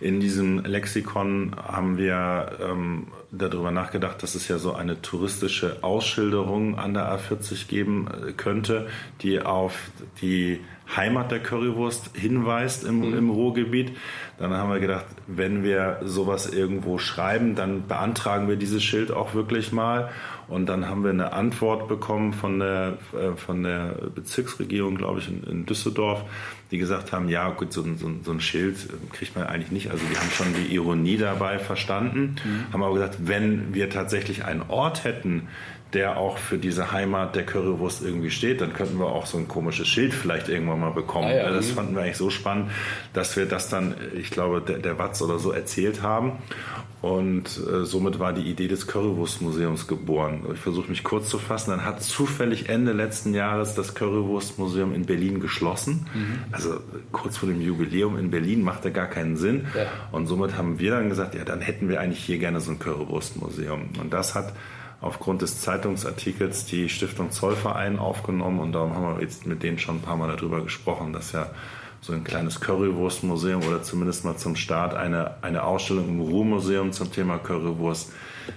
[0.00, 6.78] In diesem Lexikon haben wir ähm, darüber nachgedacht, dass es ja so eine touristische Ausschilderung
[6.78, 8.88] an der A40 geben äh, könnte,
[9.22, 10.60] die auf die
[10.94, 13.18] Heimat der Currywurst hinweist im, mhm.
[13.18, 13.96] im Ruhrgebiet.
[14.38, 19.34] Dann haben wir gedacht, wenn wir sowas irgendwo schreiben, dann beantragen wir dieses Schild auch
[19.34, 20.10] wirklich mal.
[20.48, 25.28] Und dann haben wir eine Antwort bekommen von der, äh, von der Bezirksregierung, glaube ich,
[25.28, 26.24] in, in Düsseldorf,
[26.70, 28.76] die gesagt haben, ja gut, so, so, so, ein Schild
[29.12, 29.90] kriegt man eigentlich nicht.
[29.90, 32.72] Also die haben schon die Ironie dabei verstanden, mhm.
[32.72, 35.48] haben aber gesagt, wenn wir tatsächlich einen Ort hätten,
[35.92, 39.48] der auch für diese Heimat der Currywurst irgendwie steht, dann könnten wir auch so ein
[39.48, 41.28] komisches Schild vielleicht irgendwann mal bekommen.
[41.28, 42.70] Ah, ja, das fanden wir eigentlich so spannend,
[43.12, 46.38] dass wir das dann, ich glaube, der, der Watz oder so erzählt haben.
[47.02, 50.44] Und äh, somit war die Idee des Currywurstmuseums geboren.
[50.52, 51.70] Ich versuche mich kurz zu fassen.
[51.70, 56.06] Dann hat zufällig Ende letzten Jahres das Currywurstmuseum in Berlin geschlossen.
[56.12, 56.38] Mhm.
[56.52, 56.80] Also
[57.10, 59.66] kurz vor dem Jubiläum in Berlin machte gar keinen Sinn.
[59.74, 59.86] Ja.
[60.12, 62.78] Und somit haben wir dann gesagt, ja, dann hätten wir eigentlich hier gerne so ein
[62.78, 63.88] Currywurstmuseum.
[63.98, 64.52] Und das hat
[65.00, 69.96] aufgrund des Zeitungsartikels die Stiftung Zollverein aufgenommen und darum haben wir jetzt mit denen schon
[69.96, 71.50] ein paar Mal darüber gesprochen, dass ja
[72.02, 77.12] so ein kleines Currywurstmuseum oder zumindest mal zum Start eine, eine Ausstellung im Ruhrmuseum zum
[77.12, 78.12] Thema Currywurst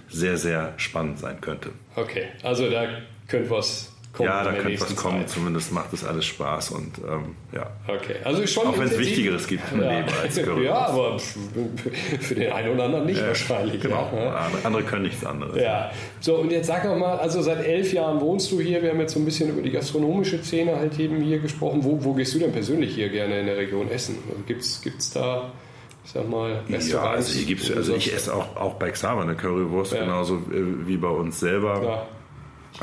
[0.10, 1.72] sehr, sehr spannend sein könnte.
[1.96, 2.88] Okay, also da
[3.28, 4.30] könnte was kommen.
[4.30, 5.22] Ja, da könnte was kommen.
[5.22, 5.30] Zeit.
[5.30, 7.70] Zumindest macht es alles Spaß und ähm, ja.
[7.88, 8.68] Okay, also schon.
[8.68, 9.91] Auch wenn es Wichtigeres gibt im ja.
[9.91, 10.66] Leben als Currywurst.
[10.66, 13.82] Ja, aber für den einen oder anderen nicht ja, wahrscheinlich.
[13.82, 14.09] Genau.
[14.16, 14.49] Ja.
[14.64, 15.61] Andere können nichts anderes.
[15.61, 15.91] Ja.
[16.20, 18.82] So und jetzt sag doch mal, also seit elf Jahren wohnst du hier.
[18.82, 21.84] Wir haben jetzt so ein bisschen über die gastronomische Szene halt eben hier gesprochen.
[21.84, 24.18] Wo, wo gehst du denn persönlich hier gerne in der Region Essen?
[24.47, 25.51] Gibt es da
[26.05, 26.61] ich sag mal.
[26.68, 30.01] Ja, also, also ich esse auch, auch bei Xaver eine Currywurst, ja.
[30.01, 31.82] genauso äh, wie bei uns selber.
[31.82, 32.07] Ja.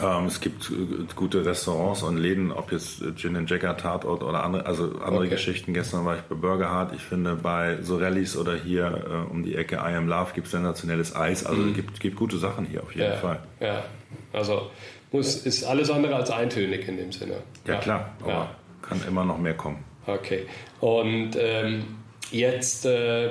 [0.00, 4.44] Ähm, es gibt äh, gute Restaurants und Läden, ob jetzt Gin and Jacker Tatort oder
[4.44, 5.30] andere, also andere okay.
[5.30, 5.74] Geschichten.
[5.74, 6.94] Gestern war ich bei Burger Hart.
[6.94, 10.52] Ich finde bei Sorellis oder hier äh, um die Ecke I Am Love gibt es
[10.52, 11.44] sensationelles Eis.
[11.44, 11.74] Also mhm.
[11.74, 13.40] gibt, gibt gute Sachen hier auf jeden ja, Fall.
[13.58, 13.82] Ja,
[14.32, 14.70] also
[15.12, 17.34] muss, ist alles andere als eintönig in dem Sinne.
[17.66, 17.80] Ja, ja.
[17.80, 18.50] klar, aber ja.
[18.82, 19.84] kann immer noch mehr kommen.
[20.06, 20.46] Okay.
[20.80, 21.84] Und ähm,
[22.30, 23.30] jetzt äh,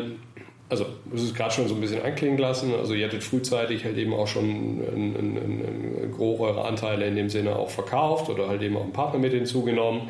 [0.70, 2.74] also es ist gerade schon so ein bisschen anklingen lassen.
[2.76, 7.16] Also ihr hattet frühzeitig halt eben auch schon ein, ein, ein, Gros eurer Anteile in
[7.16, 10.10] dem Sinne auch verkauft oder halt eben auch einen Partner mit hinzugenommen.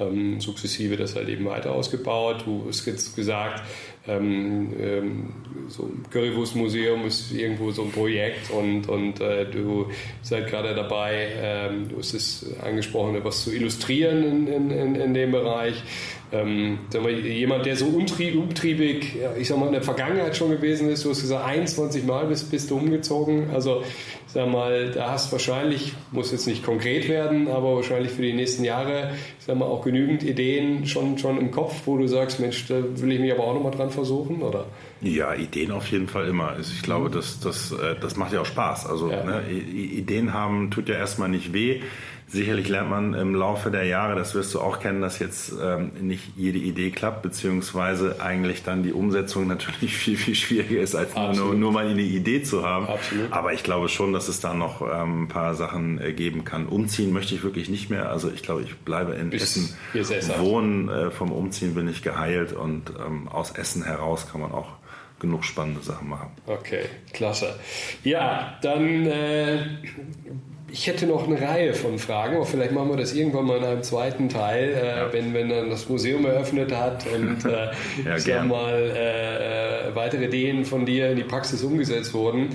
[0.00, 2.44] Ähm, sukzessive das halt eben weiter ausgebaut.
[2.46, 3.62] Du hast jetzt gesagt,
[4.08, 5.32] ähm, ähm,
[5.68, 9.86] so Currywurstmuseum ist irgendwo so ein Projekt und, und äh, du
[10.22, 15.32] seid gerade dabei, ähm, du hast es angesprochen, etwas zu illustrieren in, in, in dem
[15.32, 15.82] Bereich.
[16.30, 21.04] Ähm, wir, jemand, der so umtriebig, ich sag mal, in der Vergangenheit schon gewesen ist,
[21.04, 23.50] du hast gesagt, 21 Mal bist, bist du umgezogen.
[23.52, 23.82] Also,
[24.38, 28.62] sag mal, da hast wahrscheinlich, muss jetzt nicht konkret werden, aber wahrscheinlich für die nächsten
[28.62, 32.68] Jahre, ich sag mal, auch genügend Ideen schon, schon im Kopf, wo du sagst, Mensch,
[32.68, 34.66] da will ich mich aber auch nochmal dran versuchen, oder?
[35.00, 36.50] Ja, Ideen auf jeden Fall immer.
[36.50, 38.86] Also ich glaube, das, das, äh, das macht ja auch Spaß.
[38.86, 39.24] Also ja.
[39.24, 41.80] ne, Ideen haben tut ja erstmal nicht weh.
[42.30, 45.92] Sicherlich lernt man im Laufe der Jahre, das wirst du auch kennen, dass jetzt ähm,
[46.00, 51.14] nicht jede Idee klappt, beziehungsweise eigentlich dann die Umsetzung natürlich viel, viel schwieriger ist, als
[51.14, 52.86] nur, nur, mal eine Idee zu haben.
[52.86, 53.32] Absolut.
[53.32, 56.66] Aber ich glaube schon, dass es da noch ähm, ein paar Sachen äh, geben kann.
[56.66, 58.10] Umziehen möchte ich wirklich nicht mehr.
[58.10, 59.56] Also ich glaube, ich bleibe in Bis
[59.94, 60.88] Essen wohnen.
[60.88, 64.68] Äh, vom Umziehen bin ich geheilt und ähm, aus Essen heraus kann man auch
[65.18, 66.30] genug spannende Sachen machen.
[66.46, 67.58] Okay, klasse.
[68.04, 69.66] Ja, dann äh,
[70.70, 73.64] ich hätte noch eine Reihe von Fragen, aber vielleicht machen wir das irgendwann mal in
[73.64, 75.12] einem zweiten Teil, äh, ja.
[75.12, 77.70] wenn, wenn dann das Museum eröffnet hat und äh,
[78.04, 82.50] ja, ich sag mal äh, äh, weitere Ideen von dir in die Praxis umgesetzt wurden.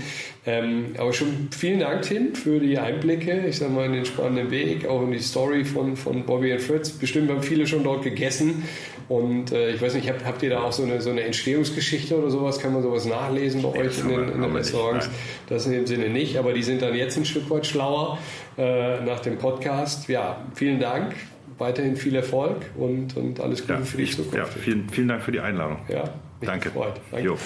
[0.45, 4.51] Ähm, aber schon vielen Dank, Tim, für die Einblicke, ich sag mal, in den spannenden
[4.51, 6.91] Weg, auch in die Story von, von Bobby und Fritz.
[6.91, 8.63] Bestimmt haben viele schon dort gegessen
[9.09, 12.17] und äh, ich weiß nicht, habt, habt ihr da auch so eine, so eine Entstehungsgeschichte
[12.17, 12.59] oder sowas?
[12.59, 15.09] Kann man sowas nachlesen bei euch in den, in den Restaurants?
[15.49, 18.17] Das in dem Sinne nicht, aber die sind dann jetzt ein Stück weit schlauer
[18.57, 20.07] äh, nach dem Podcast.
[20.07, 21.15] Ja, vielen Dank.
[21.57, 24.35] Weiterhin viel Erfolg und, und alles Gute ja, für die Zukunft.
[24.35, 25.77] Ja, vielen, vielen Dank für die Einladung.
[25.87, 26.05] Ja,
[26.41, 26.69] Danke.
[26.69, 26.99] Gefreut.
[27.11, 27.37] Danke.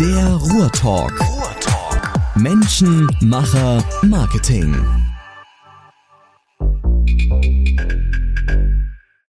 [0.00, 1.12] Der Ruhrtalk.
[1.20, 2.14] Ruhrtalk.
[2.36, 4.74] Menschen, Macher, Marketing.